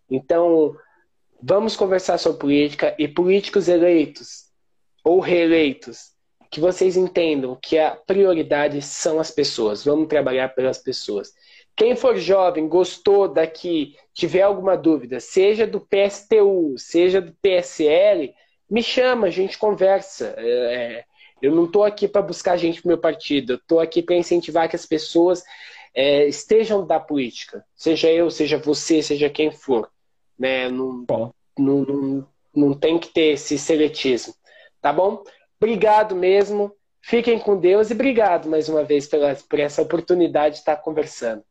[0.10, 0.76] Então,
[1.42, 4.52] vamos conversar sobre política e políticos eleitos
[5.04, 6.12] ou reeleitos,
[6.52, 9.84] que vocês entendam que a prioridade são as pessoas.
[9.84, 11.32] Vamos trabalhar pelas pessoas.
[11.76, 18.36] Quem for jovem, gostou daqui, tiver alguma dúvida, seja do PSTU, seja do PSL,
[18.70, 20.36] me chama, a gente conversa.
[20.38, 21.06] É,
[21.42, 24.70] eu não estou aqui para buscar gente para meu partido, eu estou aqui para incentivar
[24.70, 25.44] que as pessoas
[25.94, 29.90] é, estejam da política, seja eu, seja você, seja quem for.
[30.38, 30.70] Né?
[30.70, 31.06] Não,
[31.58, 34.34] não, não, não tem que ter esse seletismo.
[34.82, 35.24] Tá bom?
[35.60, 36.72] Obrigado mesmo.
[37.02, 41.44] Fiquem com Deus e obrigado mais uma vez pela, por essa oportunidade de estar conversando.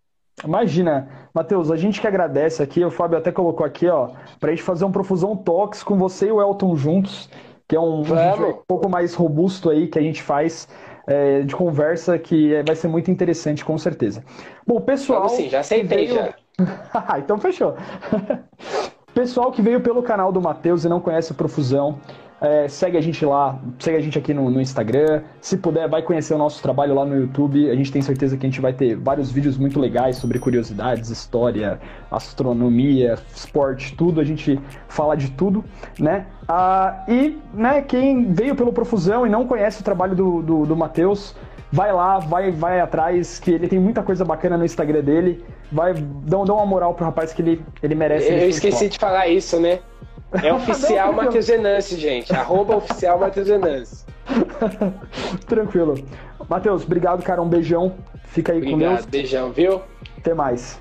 [0.45, 4.55] Imagina, Matheus, a gente que agradece aqui, o Fábio até colocou aqui, ó, para a
[4.55, 7.29] gente fazer um Profusão Talks com você e o Elton juntos
[7.71, 10.67] que é um, um pouco mais robusto aí que a gente faz
[11.07, 14.25] é, de conversa que é, vai ser muito interessante, com certeza.
[14.67, 15.29] Bom, pessoal.
[15.29, 16.17] Sim, já aceitei veio...
[16.17, 16.35] já.
[17.17, 17.77] então fechou.
[19.15, 21.99] pessoal que veio pelo canal do Matheus e não conhece o Profusão,
[22.41, 25.23] é, segue a gente lá, segue a gente aqui no, no, Instagram.
[25.43, 27.71] Se puder, vai conhecer o nosso trabalho lá no YouTube.
[27.71, 31.11] A gente tem certeza que a gente vai ter vários vídeos muito legais sobre curiosidades,
[31.11, 31.79] história,
[32.11, 34.21] astronomia, esporte, tudo.
[34.21, 34.59] A gente
[34.89, 35.63] fala de tudo,
[35.99, 36.27] né?
[36.49, 40.77] Ah, e né, quem veio pelo Profusão e não conhece o trabalho do, do, do
[40.77, 41.37] Matheus,
[41.73, 45.45] vai lá, vai, vai atrás, que ele tem muita coisa bacana no Instagram dele.
[45.71, 48.31] Vai, dá, dá uma moral pro rapaz que ele, ele merece.
[48.31, 49.81] Eu esqueci de falar isso, né?
[50.45, 52.33] É oficial Matheus Genance, gente.
[52.33, 54.05] Arroba oficial Matheus Genance.
[55.49, 55.95] Tranquilo.
[56.49, 57.43] Matheus, obrigado, cara.
[57.43, 57.95] Um beijão.
[58.27, 59.07] Fica aí obrigado, com Deus.
[59.07, 59.83] Beijão, viu?
[60.19, 60.81] Até mais.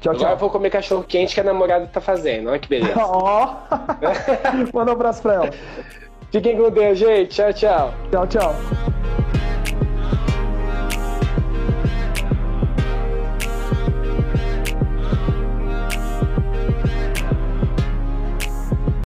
[0.00, 0.22] Tchau, tchau.
[0.22, 2.50] Agora eu vou comer cachorro quente que a namorada tá fazendo.
[2.50, 2.92] Olha que beleza.
[3.00, 3.56] Ó.
[4.74, 5.50] Manda um abraço pra ela.
[6.30, 7.28] Fiquem com Deus, gente.
[7.28, 7.94] Tchau, tchau.
[8.10, 8.54] Tchau, tchau.